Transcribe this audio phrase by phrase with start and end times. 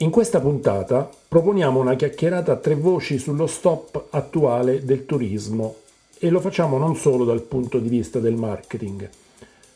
[0.00, 5.74] In questa puntata proponiamo una chiacchierata a tre voci sullo stop attuale del turismo
[6.20, 9.10] e lo facciamo non solo dal punto di vista del marketing.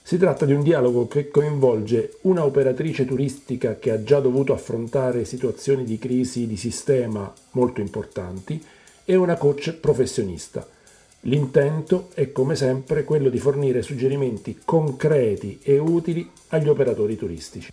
[0.01, 5.25] Si tratta di un dialogo che coinvolge una operatrice turistica che ha già dovuto affrontare
[5.25, 8.65] situazioni di crisi di sistema molto importanti
[9.05, 10.65] e una coach professionista.
[11.23, 17.73] L'intento è come sempre quello di fornire suggerimenti concreti e utili agli operatori turistici.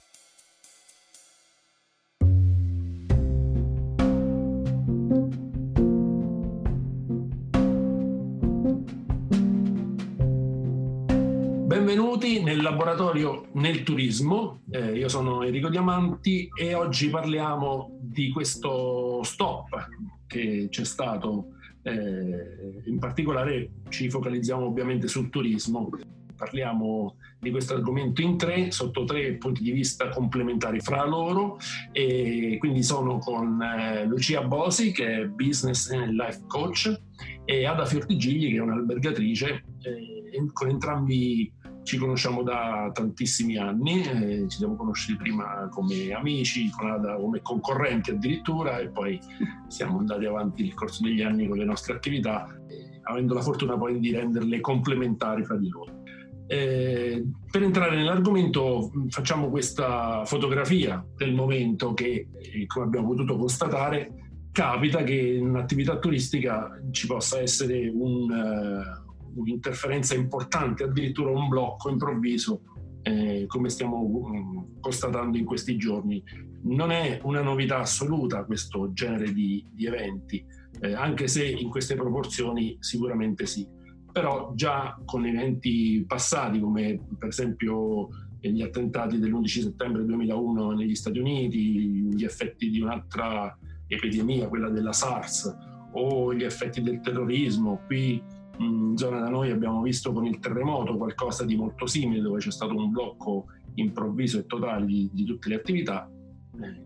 [12.79, 19.89] Laboratorio nel turismo, eh, io sono Enrico Diamanti e oggi parliamo di questo stop
[20.25, 25.89] che c'è stato, eh, in particolare ci focalizziamo ovviamente sul turismo.
[26.37, 31.57] Parliamo di questo argomento in tre, sotto tre punti di vista complementari fra loro
[31.91, 36.97] e quindi sono con eh, Lucia Bosi che è Business and Life Coach
[37.43, 39.65] e Ada Fiortigigli che è un'albergatrice.
[39.81, 40.19] Eh,
[40.53, 41.51] con entrambi
[41.89, 48.77] ci conosciamo da tantissimi anni, eh, ci siamo conosciuti prima come amici, come concorrenti addirittura
[48.77, 49.19] e poi
[49.67, 53.75] siamo andati avanti nel corso degli anni con le nostre attività, eh, avendo la fortuna
[53.75, 56.03] poi di renderle complementari fra di loro.
[56.45, 64.13] Eh, per entrare nell'argomento facciamo questa fotografia del momento che, eh, come abbiamo potuto constatare,
[64.51, 69.08] capita che in un'attività turistica ci possa essere un, uh,
[69.39, 72.61] un'interferenza importante, addirittura un blocco improvviso,
[73.01, 76.21] eh, come stiamo um, constatando in questi giorni.
[76.63, 80.45] Non è una novità assoluta questo genere di, di eventi,
[80.81, 83.67] eh, anche se in queste proporzioni sicuramente sì.
[84.11, 88.09] Però già con eventi passati, come per esempio
[88.41, 91.59] gli attentati dell'11 settembre 2001 negli Stati Uniti,
[92.13, 93.55] gli effetti di un'altra
[93.87, 95.55] epidemia, quella della SARS,
[95.91, 98.21] o gli effetti del terrorismo, qui
[98.59, 102.51] in zona da noi abbiamo visto con il terremoto qualcosa di molto simile dove c'è
[102.51, 106.09] stato un blocco improvviso e totale di, di tutte le attività.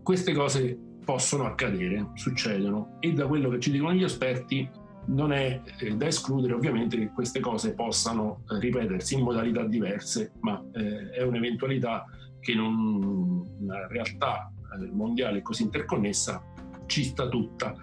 [0.02, 4.68] Queste cose possono accadere, succedono e da quello che ci dicono gli esperti
[5.06, 10.32] non è eh, da escludere ovviamente che queste cose possano eh, ripetersi in modalità diverse,
[10.40, 12.06] ma eh, è un'eventualità
[12.40, 14.50] che in una realtà
[14.80, 16.42] eh, mondiale così interconnessa
[16.86, 17.74] ci sta tutta.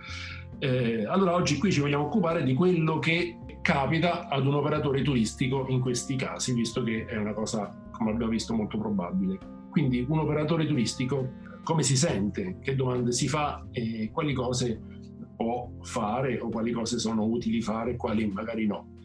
[0.57, 5.65] Eh, allora oggi qui ci vogliamo occupare di quello che capita ad un operatore turistico
[5.69, 9.37] in questi casi, visto che è una cosa, come abbiamo visto, molto probabile.
[9.69, 11.29] Quindi un operatore turistico
[11.63, 14.81] come si sente, che domande si fa e quali cose
[15.35, 18.97] può fare o quali cose sono utili fare e quali magari no.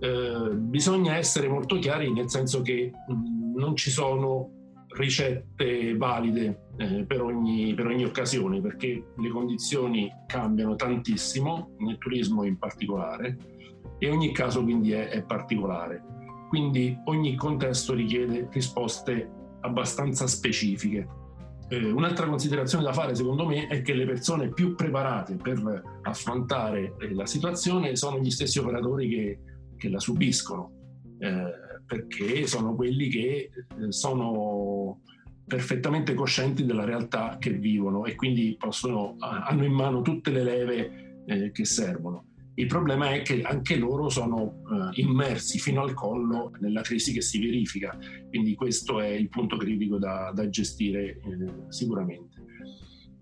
[0.00, 4.53] Eh, bisogna essere molto chiari nel senso che mh, mm, non ci sono
[4.94, 12.44] ricette valide eh, per, ogni, per, ogni, occasione perché le condizioni cambiano tantissimo, nel turismo
[12.44, 13.36] in particolare,
[13.98, 16.02] e ogni caso quindi è, è particolare.
[16.48, 19.28] Quindi ogni contesto richiede risposte
[19.60, 21.06] abbastanza specifiche.
[21.68, 26.94] Eh, un'altra considerazione da fare secondo me è che le persone più preparate per affrontare
[26.98, 29.38] eh, la situazione sono gli stessi operatori che,
[29.76, 30.70] che la subiscono,
[31.18, 35.00] eh, perché sono quelli che eh, sono
[35.46, 41.22] perfettamente coscienti della realtà che vivono e quindi possono, hanno in mano tutte le leve
[41.26, 42.26] eh, che servono.
[42.56, 47.20] Il problema è che anche loro sono eh, immersi fino al collo nella crisi che
[47.20, 51.20] si verifica, quindi questo è il punto critico da, da gestire eh,
[51.68, 52.42] sicuramente.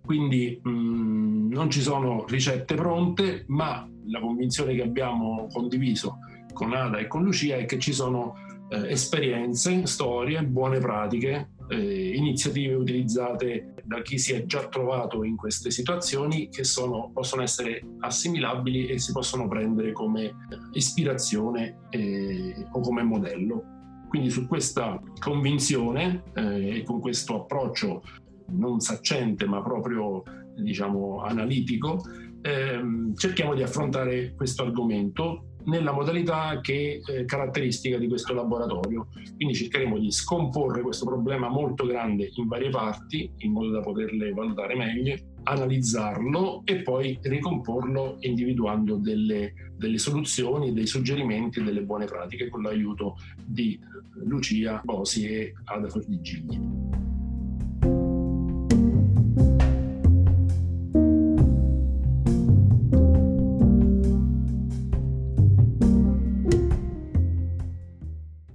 [0.04, 6.18] Quindi mh, mm, non ci sono ricette pronte, ma la convinzione che abbiamo condiviso
[6.52, 8.34] con Ada e con Lucia è che ci sono
[8.72, 15.36] eh, esperienze, storie, buone pratiche eh, iniziative utilizzate da chi si è già trovato in
[15.36, 20.32] queste situazioni che sono, possono essere assimilabili e si possono prendere come
[20.72, 23.64] ispirazione eh, o come modello.
[24.08, 28.02] Quindi su questa convinzione eh, e con questo approccio
[28.48, 30.22] non saccente ma proprio
[30.54, 32.02] diciamo analitico,
[32.42, 39.08] ehm, cerchiamo di affrontare questo argomento nella modalità che è caratteristica di questo laboratorio.
[39.36, 44.32] Quindi cercheremo di scomporre questo problema molto grande in varie parti in modo da poterle
[44.32, 52.06] valutare meglio, analizzarlo e poi ricomporlo individuando delle, delle soluzioni, dei suggerimenti e delle buone
[52.06, 53.78] pratiche con l'aiuto di
[54.24, 57.01] Lucia Bosi e Ada Fordigigli.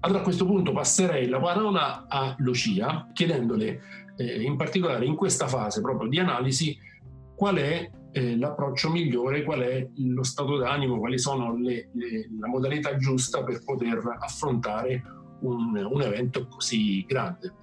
[0.08, 3.82] Allora a questo punto passerei la parola a Lucia chiedendole
[4.16, 6.78] eh, in particolare in questa fase proprio di analisi
[7.36, 12.48] qual è eh, l'approccio migliore, qual è lo stato d'animo, quali sono le, le, la
[12.48, 15.04] modalità giusta per poter affrontare
[15.42, 17.54] un, un evento così grande.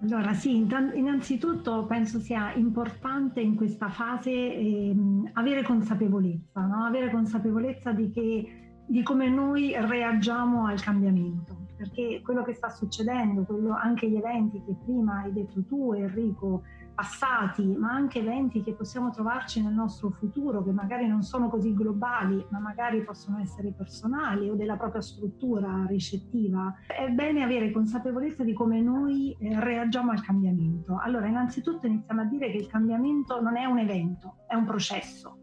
[0.00, 6.84] Allora sì, innanzitutto penso sia importante in questa fase ehm, avere consapevolezza, no?
[6.84, 13.42] avere consapevolezza di, che, di, come noi reagiamo al cambiamento, perché quello che sta succedendo,
[13.42, 16.62] quello, anche gli eventi che prima hai detto tu Enrico,
[16.94, 21.74] passati, ma anche eventi che possiamo trovarci nel nostro futuro, che magari non sono così
[21.74, 28.44] globali, ma magari possono essere personali o della propria struttura ricettiva, è bene avere consapevolezza
[28.44, 30.98] di come noi eh, reagiamo al cambiamento.
[31.02, 35.38] Allora, innanzitutto iniziamo a dire che il cambiamento non è un evento, è un processo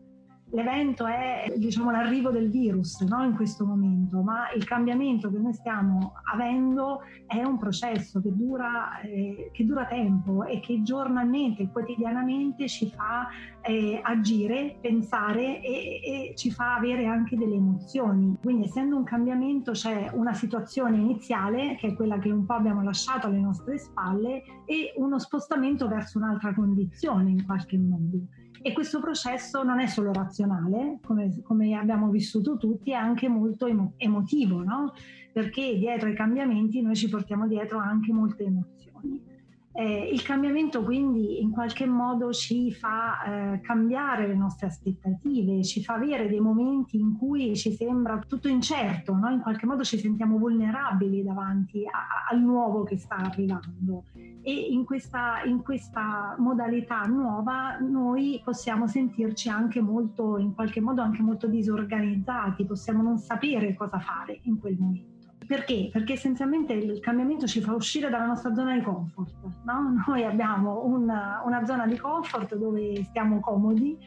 [0.51, 3.23] l'evento è diciamo, l'arrivo del virus no?
[3.23, 8.99] in questo momento, ma il cambiamento che noi stiamo avendo è un processo che dura,
[9.01, 13.27] eh, che dura tempo e che giornalmente, quotidianamente ci fa
[13.61, 18.37] eh, agire, pensare e, e, ci fa avere anche delle emozioni.
[18.41, 22.81] Quindi essendo un cambiamento c'è una situazione iniziale, che è quella che un po' abbiamo
[22.83, 28.17] lasciato alle nostre spalle, e uno spostamento verso un'altra condizione in qualche modo.
[28.63, 33.65] E questo processo non è solo razionale, come, come abbiamo vissuto tutti, è anche molto
[33.65, 34.93] emo- emotivo, no?
[35.31, 39.30] perché dietro ai cambiamenti noi ci portiamo dietro anche molte emozioni.
[39.73, 43.23] Eh, il cambiamento quindi in qualche modo ci fa
[43.53, 48.49] eh, cambiare le nostre aspettative, ci fa avere dei momenti in cui ci sembra tutto
[48.49, 49.29] incerto, no?
[49.29, 54.03] in qualche modo ci sentiamo vulnerabili davanti a, al nuovo che sta arrivando
[54.43, 61.01] e in questa, in questa modalità nuova noi possiamo sentirci anche molto, in qualche modo
[61.01, 65.10] anche molto disorganizzati, possiamo non sapere cosa fare in quel momento.
[65.51, 65.89] Perché?
[65.91, 69.33] Perché essenzialmente il cambiamento ci fa uscire dalla nostra zona di comfort.
[69.65, 70.01] No?
[70.07, 73.97] Noi abbiamo una, una zona di comfort dove stiamo comodi,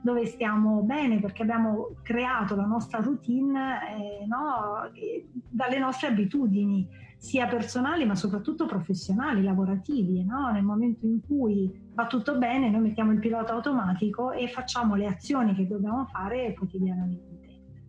[0.00, 3.80] dove stiamo bene perché abbiamo creato la nostra routine
[4.22, 4.90] eh, no?
[5.50, 10.24] dalle nostre abitudini sia personali ma soprattutto professionali, lavorativi.
[10.24, 10.50] No?
[10.52, 15.08] Nel momento in cui va tutto bene noi mettiamo il pilota automatico e facciamo le
[15.08, 17.33] azioni che dobbiamo fare quotidianamente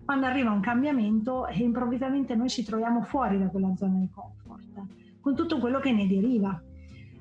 [0.06, 4.86] quando arriva un cambiamento e improvvisamente noi ci troviamo fuori da quella zona di comfort,
[5.20, 6.62] con tutto quello che ne deriva.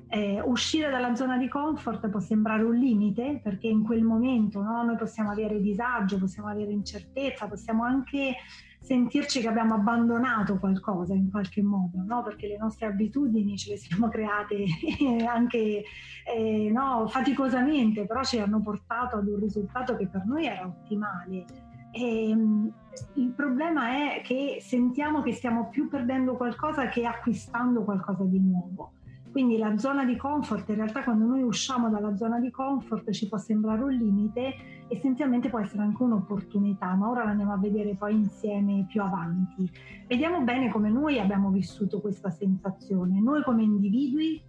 [0.07, 4.83] Eh, uscire dalla zona di comfort può sembrare un limite perché in quel momento no,
[4.83, 8.35] noi possiamo avere disagio, possiamo avere incertezza, possiamo anche
[8.79, 12.21] sentirci che abbiamo abbandonato qualcosa in qualche modo, no?
[12.21, 14.63] perché le nostre abitudini ce le siamo create
[15.27, 15.83] anche
[16.23, 21.64] eh, no, faticosamente, però ci hanno portato ad un risultato che per noi era ottimale
[21.95, 22.71] e, ehm,
[23.13, 28.91] il problema è che sentiamo che stiamo più perdendo qualcosa che acquistando qualcosa di nuovo.
[29.31, 33.27] Quindi la zona di comfort, in realtà quando noi usciamo dalla zona di comfort ci
[33.27, 34.53] può sembrare un limite,
[34.87, 39.69] essenzialmente può essere anche un'opportunità, ma ora l'andiamo a vedere poi insieme più avanti.
[40.07, 44.41] Vediamo bene come noi abbiamo vissuto questa sensazione, noi come individui,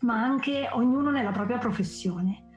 [0.00, 2.47] ma anche ognuno nella propria professione.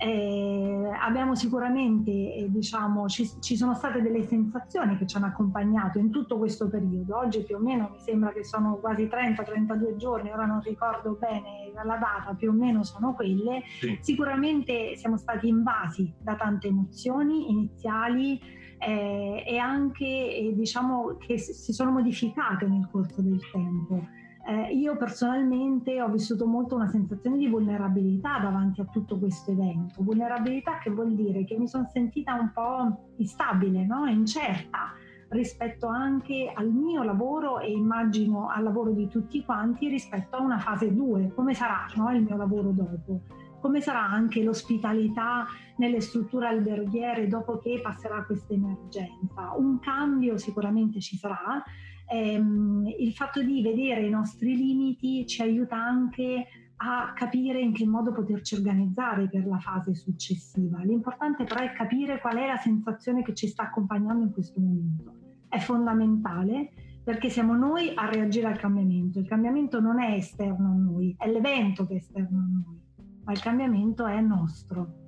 [0.00, 5.98] Eh, abbiamo sicuramente, eh, diciamo, ci, ci, sono state delle sensazioni che ci hanno accompagnato
[5.98, 7.18] in tutto questo periodo.
[7.18, 11.72] Oggi più o meno mi sembra che sono quasi 30-32 giorni, ora non ricordo bene
[11.74, 13.62] la data, più o meno sono quelle.
[13.80, 13.98] Sì.
[14.00, 18.40] Sicuramente siamo stati invasi da tante emozioni iniziali
[18.78, 24.16] eh, e anche eh, diciamo che si sono modificate nel corso del tempo.
[24.48, 30.02] Eh, io personalmente ho vissuto molto una sensazione di vulnerabilità davanti a tutto questo evento,
[30.02, 34.06] vulnerabilità che vuol dire che mi sono sentita un po' instabile, no?
[34.06, 34.94] incerta
[35.28, 40.58] rispetto anche al mio lavoro e immagino al lavoro di tutti quanti rispetto a una
[40.58, 42.10] fase 2, come sarà no?
[42.14, 43.20] il mio lavoro dopo,
[43.60, 45.44] come sarà anche l'ospitalità
[45.76, 49.52] nelle strutture alberghiere dopo che passerà questa emergenza.
[49.58, 51.62] Un cambio sicuramente ci sarà,
[52.10, 56.46] ehm, il fatto di vedere i nostri limiti ci aiuta anche
[56.80, 60.80] a capire in che modo poterci organizzare per la fase successiva.
[60.82, 65.12] L'importante però è capire qual è la sensazione che ci sta accompagnando in questo momento.
[65.48, 66.72] È fondamentale
[67.02, 69.18] perché siamo noi a reagire al cambiamento.
[69.18, 72.80] Il cambiamento non è esterno a noi, è l'evento che è esterno a noi,
[73.24, 75.06] ma il cambiamento è nostro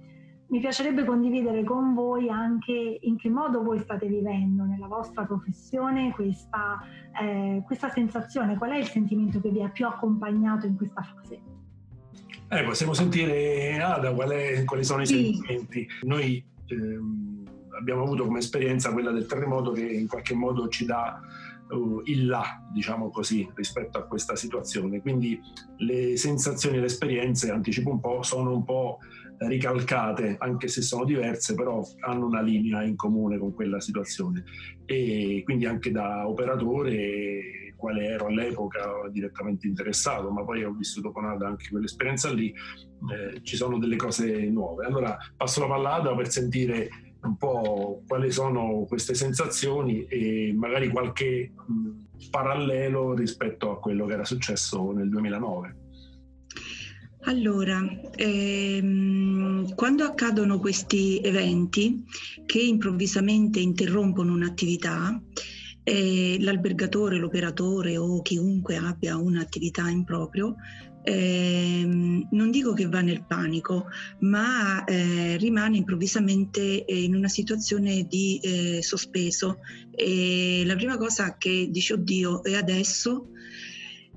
[0.51, 6.11] mi piacerebbe condividere con voi anche in che modo voi state vivendo nella vostra professione
[6.13, 6.81] questa,
[7.21, 11.41] eh, questa sensazione, qual è il sentimento che vi ha più accompagnato in questa fase.
[12.49, 15.35] Eh, possiamo sentire Ada è, quali sono i sì.
[15.35, 15.87] sentimenti.
[16.03, 17.45] Noi ehm,
[17.79, 21.21] abbiamo avuto come esperienza quella del terremoto che in qualche modo ci dà
[21.69, 25.01] uh, il là, diciamo così, rispetto a questa situazione.
[25.01, 25.41] Quindi
[25.77, 28.99] le sensazioni e le esperienze, anticipo un po', sono un po'
[29.47, 34.45] ricalcate, anche se sono diverse, però hanno una linea in comune con quella situazione.
[34.85, 41.25] E quindi anche da operatore, quale ero all'epoca direttamente interessato, ma poi ho vissuto con
[41.25, 44.85] Ada anche quell'esperienza lì, eh, ci sono delle cose nuove.
[44.85, 46.91] Allora passo la palla Ada per sentire
[47.23, 54.13] un po' quali sono queste sensazioni e magari qualche mh, parallelo rispetto a quello che
[54.13, 55.80] era successo nel 2009.
[57.25, 57.81] Allora,
[58.17, 62.05] ehm, quando accadono questi eventi
[62.47, 65.21] che improvvisamente interrompono un'attività,
[65.83, 70.57] eh, l'albergatore, l'operatore o chiunque abbia un'attività in proprio
[71.03, 71.83] eh,
[72.31, 73.87] non dico che va nel panico,
[74.21, 79.59] ma eh, rimane improvvisamente in una situazione di eh, sospeso.
[79.91, 83.29] E la prima cosa che dice, oddio, e adesso?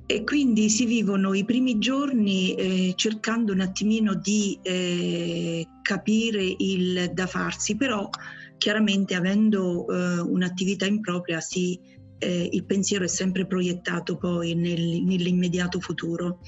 [0.05, 7.11] E quindi si vivono i primi giorni eh, cercando un attimino di eh, capire il
[7.13, 8.09] da farsi, però
[8.57, 11.79] chiaramente avendo eh, un'attività impropria si
[12.23, 16.39] eh, il pensiero è sempre proiettato poi nel, nell'immediato futuro.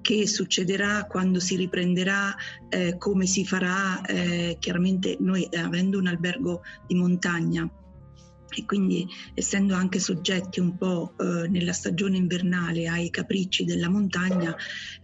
[0.00, 2.34] Che succederà quando si riprenderà,
[2.68, 4.00] eh, come si farà?
[4.02, 7.70] Eh, chiaramente noi avendo un albergo di montagna
[8.60, 14.54] e quindi essendo anche soggetti un po' eh, nella stagione invernale ai capricci della montagna,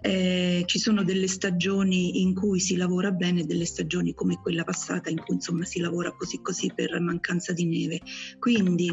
[0.00, 4.64] eh, ci sono delle stagioni in cui si lavora bene e delle stagioni come quella
[4.64, 8.00] passata in cui insomma si lavora così così per mancanza di neve.
[8.38, 8.90] Quindi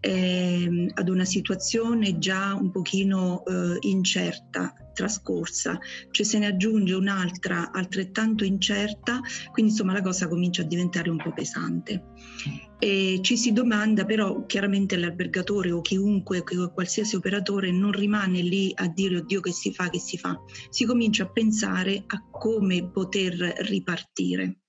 [0.00, 5.78] eh, ad una situazione già un pochino eh, incerta trascorsa,
[6.10, 9.20] cioè se ne aggiunge un'altra altrettanto incerta,
[9.52, 12.04] quindi insomma la cosa comincia a diventare un po' pesante.
[12.78, 18.88] E ci si domanda però chiaramente l'albergatore o chiunque, qualsiasi operatore non rimane lì a
[18.88, 20.38] dire oddio che si fa, che si fa,
[20.70, 24.63] si comincia a pensare a come poter ripartire.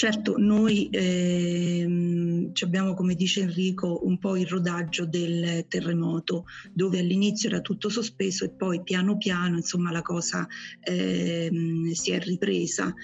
[0.00, 7.48] Certo, noi ehm, abbiamo, come dice Enrico, un po' il rodaggio del terremoto, dove all'inizio
[7.48, 10.46] era tutto sospeso e poi piano piano insomma, la cosa
[10.82, 12.94] ehm, si è ripresa.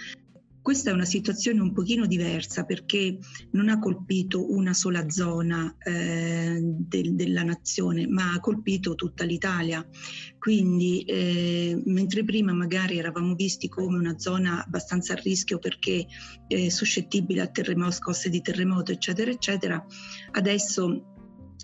[0.64, 3.18] Questa è una situazione un pochino diversa perché
[3.50, 9.86] non ha colpito una sola zona eh, del, della nazione, ma ha colpito tutta l'Italia.
[10.38, 16.06] Quindi eh, mentre prima magari eravamo visti come una zona abbastanza a rischio perché
[16.46, 19.84] eh, suscettibile a terremoto, scosse di terremoto, eccetera, eccetera,
[20.30, 21.13] adesso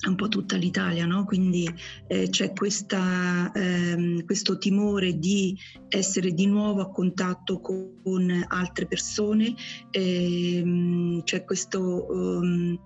[0.08, 1.24] un po' tutta l'Italia, no?
[1.24, 1.68] quindi
[2.06, 5.56] eh, c'è questa, ehm, questo timore di
[5.88, 9.54] essere di nuovo a contatto con, altre persone,
[9.90, 12.80] ehm, c'è questo, um,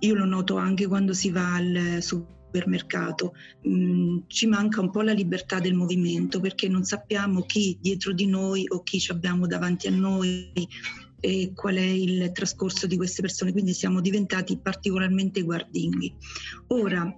[0.00, 3.34] io lo noto anche quando si va al supermercato,
[3.68, 8.26] mm, ci manca un po' la libertà del movimento perché non sappiamo chi dietro di
[8.26, 10.50] noi o chi ci abbiamo davanti a noi
[11.24, 16.12] e qual è il trascorso di queste persone, quindi siamo diventati particolarmente guardinghi.
[16.68, 17.16] Ora,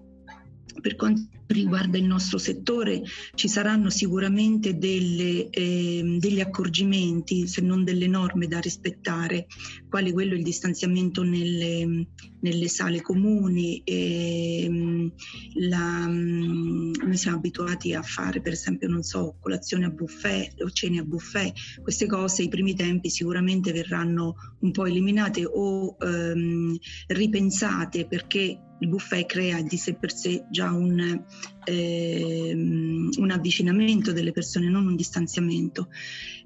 [0.81, 3.02] per quanto riguarda il nostro settore
[3.35, 9.47] ci saranno sicuramente delle, eh, degli accorgimenti, se non delle norme da rispettare,
[9.88, 12.07] quali quello il distanziamento nelle,
[12.40, 13.83] nelle sale comuni.
[13.85, 15.12] E,
[15.54, 21.00] la, noi siamo abituati a fare per esempio, non so, colazione a buffet o cene
[21.00, 21.52] a buffet,
[21.83, 26.76] queste cose i primi tempi sicuramente verranno un po' eliminate o ehm,
[27.09, 31.25] ripensate perché il buffet crea di sé per sé già un,
[31.64, 35.88] eh, un avvicinamento delle persone, non un distanziamento.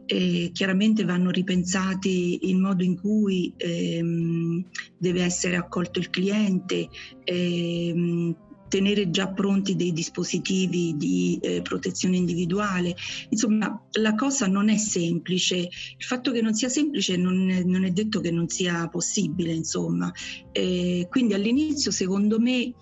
[0.07, 4.65] E chiaramente vanno ripensati il modo in cui ehm,
[4.97, 6.89] deve essere accolto il cliente.
[7.25, 8.35] Ehm,
[8.69, 12.95] tenere già pronti dei dispositivi di eh, protezione individuale.
[13.31, 15.57] Insomma, la cosa non è semplice.
[15.57, 19.53] Il fatto che non sia semplice non è, non è detto che non sia possibile,
[19.53, 20.13] insomma.
[20.53, 22.73] Eh, quindi all'inizio, secondo me,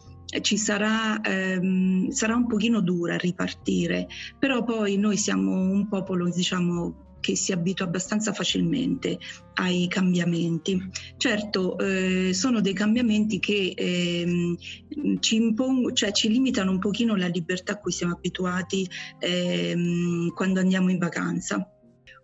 [0.41, 7.06] ci sarà, ehm, sarà un pochino dura ripartire, però poi noi siamo un popolo, diciamo,
[7.27, 9.19] che si abitua abbastanza facilmente
[9.55, 10.81] ai cambiamenti.
[11.17, 14.57] Certo, eh, sono dei cambiamenti che eh,
[15.19, 19.75] ci, impong- cioè, ci limitano un pochino la libertà a cui siamo abituati eh,
[20.37, 21.69] quando andiamo in vacanza.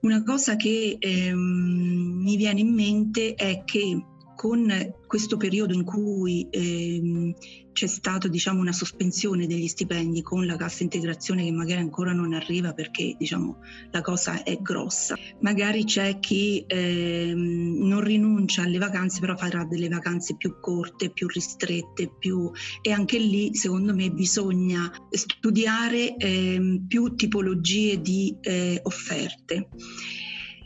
[0.03, 4.05] Una cosa che ehm, mi viene in mente è che
[4.35, 7.35] con questo periodo in cui ehm,
[7.73, 12.33] c'è stata diciamo, una sospensione degli stipendi con la cassa integrazione che magari ancora non
[12.33, 13.59] arriva perché diciamo,
[13.91, 15.17] la cosa è grossa.
[15.41, 21.27] Magari c'è chi ehm, non rinuncia alle vacanze però farà delle vacanze più corte, più
[21.29, 22.51] ristrette, più...
[22.81, 29.69] e anche lì secondo me bisogna studiare ehm, più tipologie di eh, offerte.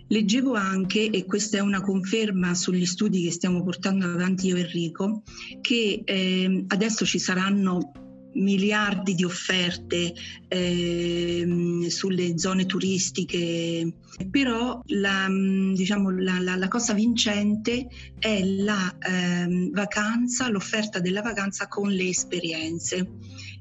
[0.09, 4.61] Leggevo anche, e questa è una conferma sugli studi che stiamo portando avanti io e
[4.61, 5.23] Enrico,
[5.61, 7.93] che eh, adesso ci saranno
[8.37, 10.13] miliardi di offerte
[10.49, 13.93] eh, sulle zone turistiche,
[14.31, 15.27] però la,
[15.75, 22.09] diciamo, la, la, la cosa vincente è la eh, vacanza, l'offerta della vacanza con le
[22.09, 23.09] esperienze.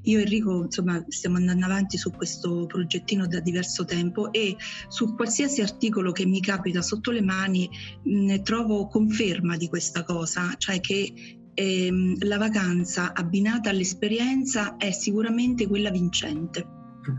[0.06, 4.56] Io e Enrico insomma, stiamo andando avanti su questo progettino da diverso tempo e
[4.88, 7.68] su qualsiasi articolo che mi capita sotto le mani
[8.04, 11.12] ne trovo conferma di questa cosa, cioè che
[11.54, 16.74] ehm, la vacanza abbinata all'esperienza è sicuramente quella vincente.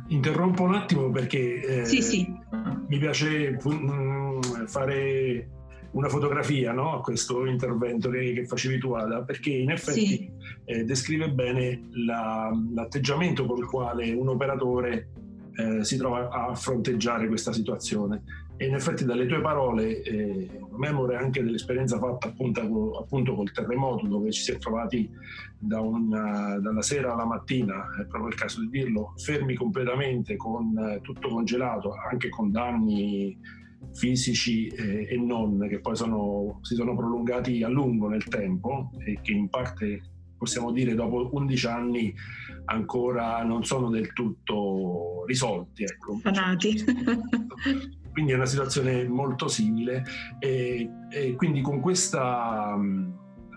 [0.07, 2.25] Interrompo un attimo perché eh, sì, sì.
[2.87, 5.56] mi piace mm, fare
[5.91, 10.31] una fotografia no, a questo intervento che, che, facevi tu Ada, perché in effetti sì.
[10.65, 15.09] eh, descrive bene la, l'atteggiamento con il quale un operatore
[15.55, 18.45] eh, si trova a fronteggiare questa situazione.
[18.59, 24.07] E in effetti dalle tue parole, eh, memore anche dell'esperienza fatta appunto, appunto col terremoto,
[24.07, 25.07] dove ci si è trovati
[25.59, 30.75] da una, dalla sera alla mattina, è proprio il caso di dirlo, fermi completamente con
[30.75, 33.37] eh, tutto congelato, anche con danni
[33.93, 39.19] fisici eh, e non, che poi sono, si sono prolungati a lungo nel tempo e
[39.21, 40.01] che in parte
[40.37, 42.13] possiamo dire dopo 11 anni
[42.65, 45.83] ancora non sono del tutto risolti.
[45.83, 46.19] Ecco.
[46.21, 46.83] Sanati.
[48.11, 50.03] quindi è una situazione molto simile
[50.39, 52.19] e, e quindi con questo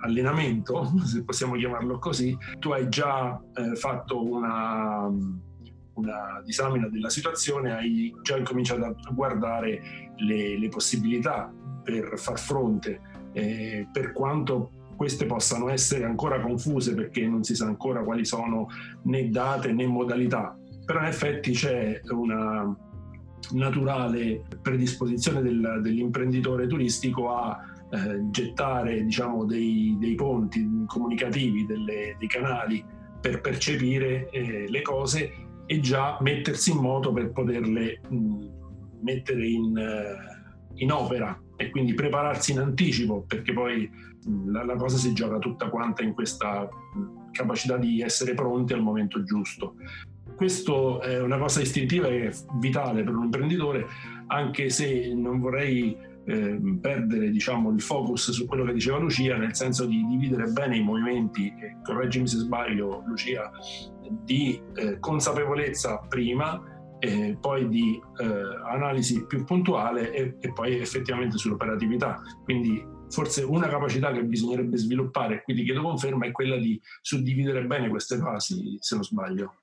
[0.03, 5.11] allenamento, se possiamo chiamarlo così, tu hai già eh, fatto una
[6.00, 13.00] una disamina della situazione hai già incominciato a guardare le, le possibilità per far fronte,
[13.33, 18.69] eh, per quanto queste possano essere ancora confuse perché non si sa ancora quali sono
[19.05, 22.77] né date né modalità, però in effetti c'è una
[23.53, 27.59] naturale predisposizione del, dell'imprenditore turistico a
[27.91, 32.85] eh, gettare diciamo, dei, dei, ponti comunicativi, delle, dei canali
[33.21, 35.33] per percepire eh, le cose
[35.67, 38.47] e già mettersi in moto per poterle mh,
[39.02, 43.91] mettere in, uh, in, opera e quindi prepararsi in anticipo perché poi
[44.47, 46.69] la, la, cosa si gioca tutta quanta in questa
[47.30, 49.75] capacità di essere pronti al momento giusto.
[50.34, 53.86] Questo è una cosa istintiva e vitale per un imprenditore,
[54.28, 59.54] anche se non vorrei eh, perdere diciamo, il focus su quello che diceva Lucia, nel
[59.54, 63.50] senso di dividere bene i movimenti, correggimi se sbaglio Lucia,
[64.25, 66.70] di eh, consapevolezza prima,
[67.00, 72.21] e poi di eh, analisi più puntuale e, e poi effettivamente sull'operatività.
[72.45, 76.80] Quindi forse una capacità che bisognerebbe sviluppare, e qui ti chiedo conferma, è quella di
[77.00, 79.54] suddividere bene queste fasi, se non sbaglio.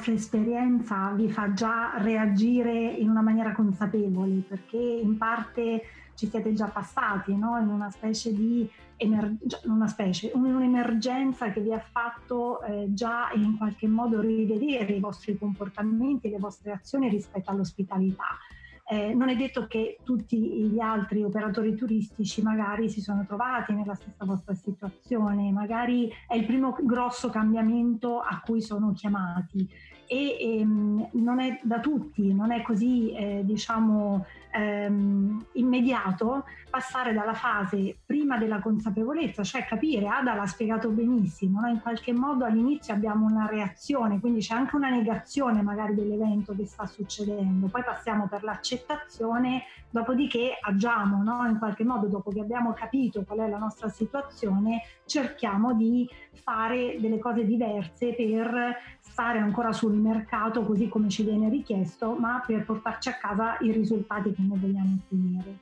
[0.00, 5.82] Vostra esperienza vi fa già reagire in una maniera consapevole, perché in parte
[6.14, 7.58] ci siete già passati no?
[7.58, 13.58] in una specie di emerg- una specie, un'emergenza che vi ha fatto eh, già in
[13.58, 18.38] qualche modo rivedere i vostri comportamenti e le vostre azioni rispetto all'ospitalità.
[18.92, 23.94] Eh, non è detto che tutti gli altri operatori turistici magari si sono trovati nella
[23.94, 29.68] stessa vostra situazione, magari è il primo grosso cambiamento a cui sono chiamati
[30.10, 37.34] e ehm, non è da tutti, non è così eh, diciamo ehm, immediato passare dalla
[37.34, 41.68] fase prima della consapevolezza, cioè capire, Ada l'ha spiegato benissimo, no?
[41.68, 46.66] in qualche modo all'inizio abbiamo una reazione, quindi c'è anche una negazione magari dell'evento che
[46.66, 51.46] sta succedendo, poi passiamo per l'accettazione, dopodiché agiamo, no?
[51.46, 56.96] in qualche modo dopo che abbiamo capito qual è la nostra situazione, cerchiamo di fare
[57.00, 58.76] delle cose diverse per
[59.10, 63.72] stare ancora sul mercato così come ci viene richiesto, ma per portarci a casa i
[63.72, 65.58] risultati che noi vogliamo ottenere.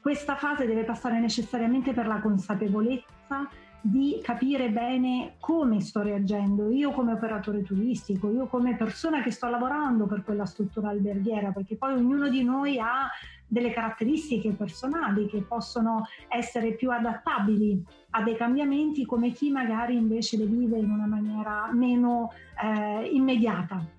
[0.00, 3.48] Questa fase deve passare necessariamente per la consapevolezza
[3.80, 9.48] di capire bene come sto reagendo, io come operatore turistico, io come persona che sto
[9.48, 13.08] lavorando per quella struttura alberghiera, perché poi ognuno di noi ha
[13.48, 20.36] delle caratteristiche personali che possono essere più adattabili a dei cambiamenti come chi magari invece
[20.36, 22.32] le vive in una maniera meno
[22.62, 23.96] eh, immediata.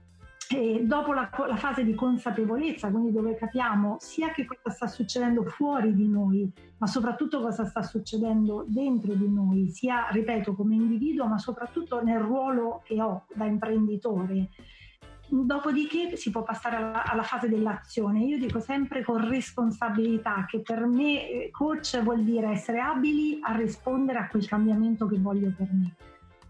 [0.52, 5.44] E dopo la, la, fase di consapevolezza, quindi dove capiamo sia che cosa sta succedendo
[5.44, 11.28] fuori di noi, ma soprattutto cosa sta succedendo dentro di noi, sia, ripeto, come individuo,
[11.28, 14.50] ma soprattutto nel ruolo che ho da imprenditore.
[15.32, 18.24] Dopodiché si può passare alla, alla, fase dell'azione.
[18.24, 23.56] Io dico sempre con responsabilità, che per me eh, coach vuol dire essere abili a
[23.56, 25.96] rispondere a quel cambiamento che voglio per me.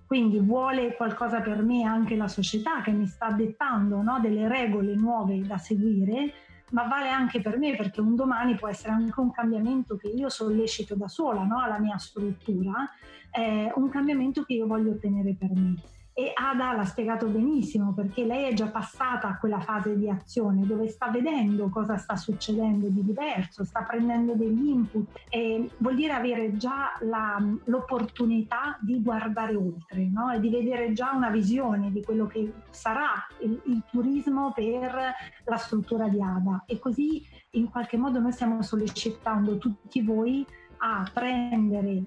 [0.08, 4.20] Quindi vuole qualcosa per me anche la società che mi sta dettando no?
[4.22, 6.34] delle regole nuove da seguire,
[6.72, 10.30] ma vale anche per me perché un domani può essere anche un cambiamento che io
[10.30, 11.60] sollecito da sola no?
[11.60, 12.90] alla mia struttura,
[13.30, 15.76] eh, un cambiamento che io voglio ottenere per me.
[16.20, 20.66] E Ada l'ha spiegato benissimo perché lei è già passata a quella fase di azione
[20.66, 26.12] dove sta vedendo cosa sta succedendo di diverso, sta prendendo degli input e vuol dire
[26.12, 30.30] avere già la, l'opportunità di guardare oltre no?
[30.34, 35.14] e di vedere già una visione di quello che sarà il, il turismo per
[35.46, 36.64] la struttura di Ada.
[36.66, 40.46] E così in qualche modo noi stiamo sollecitando tutti voi
[40.80, 42.04] a prendere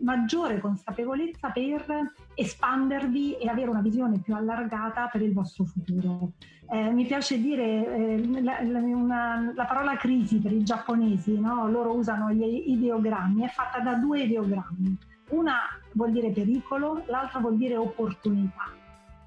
[0.00, 6.32] maggiore consapevolezza per espandervi e avere una visione più allargata per il vostro futuro.
[6.68, 11.68] Eh, mi piace dire eh, la, la, una, la, parola crisi per i giapponesi, no?
[11.68, 14.96] loro usano gli ideogrammi, è fatta da due ideogrammi.
[15.30, 15.58] Una
[15.92, 18.72] vuol dire pericolo, l'altra vuol dire opportunità.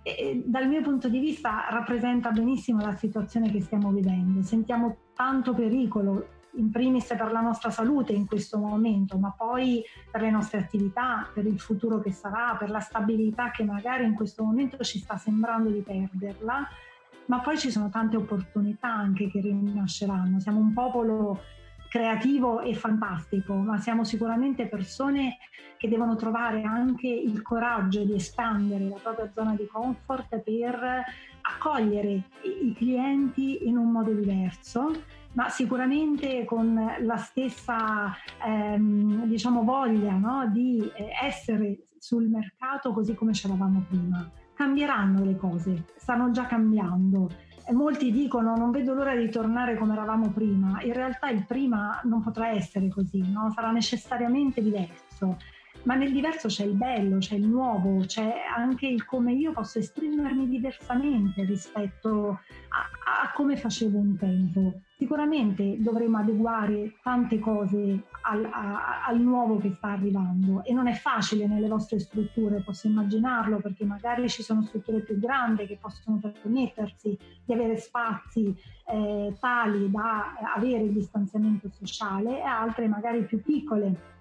[0.02, 4.42] E, dal mio punto di vista rappresenta benissimo la situazione che stiamo vivendo.
[4.42, 10.22] Sentiamo tanto pericolo in primis per la nostra salute in questo momento, ma poi per
[10.22, 14.44] le nostre attività, per il futuro che sarà, per la stabilità che magari in questo
[14.44, 16.68] momento ci sta sembrando di perderla,
[17.26, 20.40] ma poi ci sono tante opportunità anche che rinasceranno.
[20.40, 21.40] Siamo un popolo
[21.90, 25.38] creativo e fantastico, ma siamo sicuramente persone
[25.78, 31.04] che devono trovare anche il coraggio di espandere la propria zona di comfort per
[31.42, 32.24] accogliere
[32.62, 34.92] i clienti in un modo diverso
[35.34, 40.50] ma sicuramente con la stessa ehm, diciamo, voglia no?
[40.52, 44.30] di eh, essere sul mercato così come c'eravamo prima.
[44.54, 47.30] Cambieranno le cose, stanno già cambiando.
[47.72, 52.22] Molti dicono non vedo l'ora di tornare come eravamo prima, in realtà il prima non
[52.22, 53.52] potrà essere così, no?
[53.52, 55.38] sarà necessariamente diverso
[55.84, 59.80] ma nel diverso c'è il bello, c'è il nuovo, c'è anche il come io posso
[59.80, 62.40] esprimermi diversamente rispetto
[62.70, 64.82] a, a come facevo un tempo.
[65.00, 70.94] Sicuramente dovremo adeguare tante cose al, a, al, nuovo che sta arrivando e non è
[70.94, 76.20] facile nelle vostre strutture, posso immaginarlo perché magari ci sono strutture più grandi che possono
[76.20, 78.54] permettersi di avere spazi
[78.92, 84.18] eh, tali da avere il distanziamento sociale e altre magari più piccole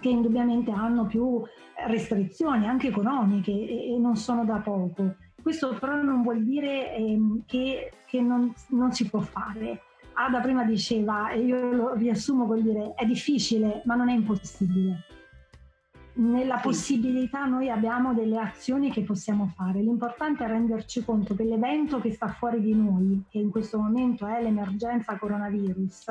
[0.00, 1.42] che indubbiamente hanno più
[1.86, 5.16] restrizioni anche economiche e, e non sono da poco.
[5.42, 9.82] Questo però non vuol dire ehm, che, che non, non si può fare
[10.20, 15.04] Ada prima diceva, e io lo riassumo vuol dire, è difficile ma non è impossibile.
[16.14, 19.80] Nella possibilità noi abbiamo delle azioni che possiamo fare.
[19.80, 24.26] L'importante è renderci conto che l'evento che sta fuori di noi, che in questo momento
[24.26, 26.06] è l'emergenza coronavirus,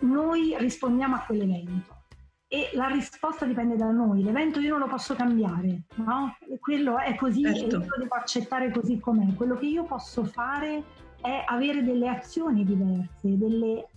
[0.00, 2.02] noi rispondiamo a quell'evento
[2.46, 4.22] e la risposta dipende da noi.
[4.22, 6.36] L'evento io non lo posso cambiare, no?
[6.60, 7.58] Quello è così certo.
[7.58, 9.32] e io lo devo accettare così com'è.
[9.34, 10.84] Quello che io posso fare
[11.24, 13.88] è avere delle azioni diverse, delle,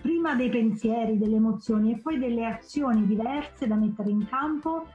[0.00, 4.86] prima dei pensieri, delle emozioni e poi delle azioni diverse da mettere in campo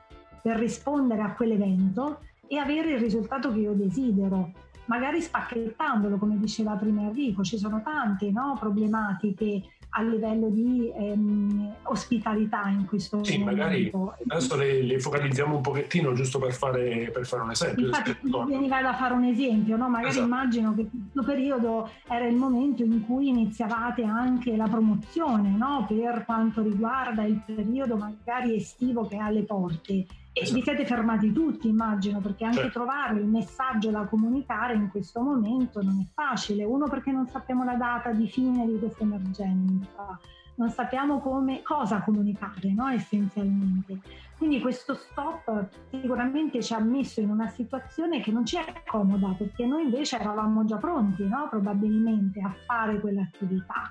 [0.42, 4.54] per rispondere a quell'evento e avere il risultato che io desidero
[4.86, 9.62] magari spacchettandolo, come diceva prima Enrico, ci sono tante no, problematiche
[9.94, 13.62] a livello di ehm, ospitalità in questo sì, momento.
[13.62, 13.92] magari
[14.28, 17.88] adesso le, le, focalizziamo un pochettino giusto per fare, per fare un esempio.
[17.88, 18.16] Infatti
[18.48, 19.90] veniva da fare un esempio, no?
[19.90, 20.26] magari esatto.
[20.26, 25.86] immagino che questo periodo era il momento in cui iniziavate anche la promozione no?
[25.88, 30.58] per quanto riguarda il periodo magari estivo che è alle porte e esatto.
[30.58, 32.80] vi siete fermati tutti, immagino, perché anche certo.
[32.80, 36.63] trovare il messaggio da comunicare in questo momento non è facile.
[36.63, 40.17] Uno perché non sappiamo la data di fine di questa emergenza,
[40.56, 42.88] non sappiamo come, cosa comunicare no?
[42.88, 44.00] essenzialmente.
[44.38, 49.36] Quindi questo stop sicuramente ci ha messo in una situazione che non ci è comoda,
[49.38, 51.48] perché noi invece eravamo già pronti, no?
[51.50, 53.89] probabilmente, a fare quell'attività.